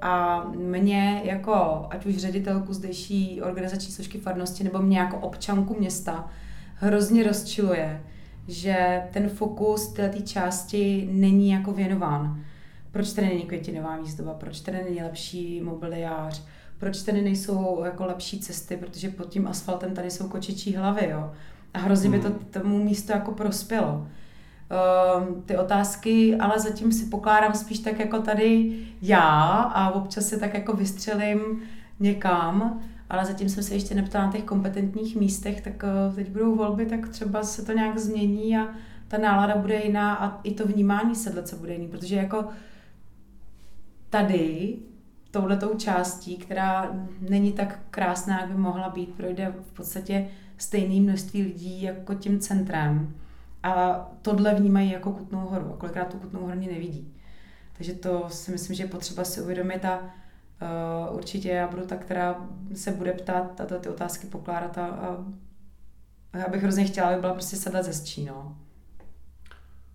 A 0.00 0.44
mě 0.56 1.20
jako, 1.24 1.86
ať 1.90 2.06
už 2.06 2.16
ředitelku 2.16 2.72
zdejší 2.72 3.42
organizační 3.42 3.92
složky 3.92 4.18
farnosti, 4.18 4.64
nebo 4.64 4.78
mě 4.78 4.98
jako 4.98 5.16
občanku 5.16 5.76
města, 5.78 6.28
hrozně 6.74 7.22
rozčiluje, 7.22 8.02
že 8.48 9.02
ten 9.12 9.28
fokus 9.28 9.88
této 9.88 10.20
části 10.20 11.08
není 11.12 11.50
jako 11.50 11.72
věnován. 11.72 12.44
Proč 12.90 13.12
tady 13.12 13.26
není 13.26 13.42
květinová 13.42 13.96
výzdoba, 13.96 14.34
proč 14.34 14.60
tady 14.60 14.84
není 14.84 15.02
lepší 15.02 15.60
mobiliář, 15.60 16.44
proč 16.78 17.02
tady 17.02 17.22
nejsou 17.22 17.82
jako 17.84 18.06
lepší 18.06 18.40
cesty, 18.40 18.76
protože 18.76 19.10
pod 19.10 19.28
tím 19.28 19.46
asfaltem 19.46 19.94
tady 19.94 20.10
jsou 20.10 20.28
kočičí 20.28 20.76
hlavy, 20.76 21.08
jo. 21.10 21.32
A 21.74 21.78
hrozně 21.78 22.10
by 22.10 22.18
to 22.18 22.28
hmm. 22.28 22.38
tomu 22.50 22.84
místo 22.84 23.12
jako 23.12 23.32
prospělo. 23.32 24.06
Um, 25.18 25.42
ty 25.42 25.56
otázky, 25.56 26.36
ale 26.36 26.58
zatím 26.58 26.92
si 26.92 27.04
pokládám 27.04 27.54
spíš 27.54 27.78
tak 27.78 27.98
jako 27.98 28.18
tady 28.18 28.78
já 29.02 29.30
a 29.52 29.90
občas 29.90 30.26
se 30.26 30.38
tak 30.38 30.54
jako 30.54 30.72
vystřelím 30.72 31.62
někam 32.00 32.80
ale 33.10 33.24
zatím 33.24 33.48
jsem 33.48 33.62
se 33.62 33.74
ještě 33.74 33.94
neptala 33.94 34.26
na 34.26 34.32
těch 34.32 34.44
kompetentních 34.44 35.16
místech, 35.16 35.60
tak 35.60 35.84
eh, 35.84 36.14
teď 36.14 36.30
budou 36.30 36.54
volby, 36.54 36.86
tak 36.86 37.08
třeba 37.08 37.42
se 37.42 37.64
to 37.64 37.72
nějak 37.72 37.98
změní 37.98 38.58
a 38.58 38.68
ta 39.08 39.18
nálada 39.18 39.56
bude 39.56 39.80
jiná 39.84 40.14
a 40.14 40.40
i 40.44 40.54
to 40.54 40.66
vnímání 40.66 41.14
sedlece 41.14 41.56
bude 41.56 41.72
jiný, 41.72 41.88
protože 41.88 42.16
jako 42.16 42.44
tady 44.10 44.76
touhletou 45.38 45.74
částí, 45.74 46.36
která 46.36 46.90
není 47.20 47.52
tak 47.52 47.78
krásná, 47.90 48.40
jak 48.40 48.50
by 48.50 48.56
mohla 48.56 48.88
být, 48.88 49.14
projde 49.14 49.54
v 49.70 49.72
podstatě 49.72 50.28
stejné 50.56 51.00
množství 51.00 51.42
lidí 51.42 51.82
jako 51.82 52.14
tím 52.14 52.40
centrem. 52.40 53.14
A 53.62 53.94
tohle 54.22 54.54
vnímají 54.54 54.90
jako 54.90 55.12
Kutnou 55.12 55.40
horu 55.40 55.72
a 55.74 55.76
kolikrát 55.76 56.12
tu 56.12 56.18
Kutnou 56.18 56.40
horu 56.40 56.54
nevidí. 56.60 57.14
Takže 57.72 57.94
to 57.94 58.26
si 58.28 58.50
myslím, 58.50 58.76
že 58.76 58.82
je 58.82 58.88
potřeba 58.88 59.24
si 59.24 59.40
uvědomit 59.40 59.84
a 59.84 60.00
Uh, 61.08 61.16
určitě 61.16 61.48
já 61.48 61.68
budu 61.68 61.86
ta, 61.86 61.96
která 61.96 62.48
se 62.74 62.92
bude 62.92 63.12
ptát 63.12 63.60
a 63.60 63.64
ty 63.64 63.88
otázky 63.88 64.26
pokládat 64.26 64.78
a, 64.78 64.86
a 66.32 66.38
Já 66.38 66.48
bych 66.48 66.62
hrozně 66.62 66.84
chtěla, 66.84 67.08
aby 67.08 67.20
byla 67.20 67.32
prostě 67.32 67.56
sedla 67.56 67.82
ze 67.82 68.24
no. 68.26 68.56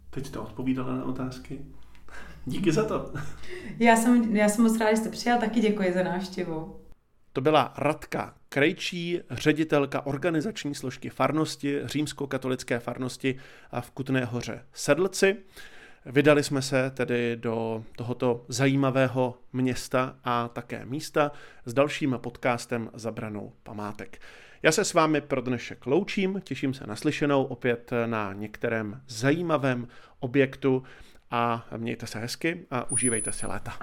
Teď 0.10 0.26
jste 0.26 0.40
odpovídala 0.40 0.96
na 0.96 1.04
otázky. 1.04 1.66
Díky 2.46 2.72
za 2.72 2.86
to. 2.86 3.14
Já 3.80 3.96
jsem, 3.96 4.36
já 4.36 4.50
jsem 4.50 4.64
moc 4.64 4.80
ráda, 4.80 4.92
že 4.92 4.98
jste 4.98 5.10
přijel, 5.10 5.40
taky 5.40 5.60
děkuji 5.60 5.94
za 5.94 6.04
návštěvu. 6.04 6.80
To 7.34 7.42
byla 7.42 7.74
Radka 7.78 8.34
Krejčí, 8.50 9.20
ředitelka 9.30 10.06
organizační 10.06 10.76
složky 10.76 11.10
farnosti, 11.10 11.82
římskokatolické 11.86 12.80
farnosti 12.80 13.36
v 13.80 13.92
Kutné 13.92 14.26
hoře 14.26 14.66
Sedlci. 14.74 15.38
Vydali 16.06 16.44
jsme 16.44 16.62
se 16.62 16.92
tedy 16.92 17.36
do 17.36 17.84
tohoto 17.96 18.46
zajímavého 18.48 19.38
města 19.54 20.16
a 20.24 20.48
také 20.48 20.86
místa 20.86 21.32
s 21.66 21.74
dalším 21.74 22.20
podcastem 22.22 22.90
Zabranou 22.94 23.54
památek. 23.64 24.22
Já 24.64 24.72
se 24.72 24.86
s 24.86 24.94
vámi 24.94 25.22
pro 25.22 25.42
dnešek 25.42 25.86
loučím, 25.86 26.42
těším 26.44 26.74
se 26.74 26.88
na 26.88 26.96
slyšenou 26.96 27.44
opět 27.44 27.92
na 28.06 28.34
některém 28.34 29.02
zajímavém 29.08 29.88
objektu 30.20 30.84
a 31.34 31.66
mějte 31.78 32.08
se 32.08 32.20
hezky 32.20 32.66
a 32.72 32.92
užívejte 32.92 33.32
si 33.32 33.48
léta. 33.48 33.74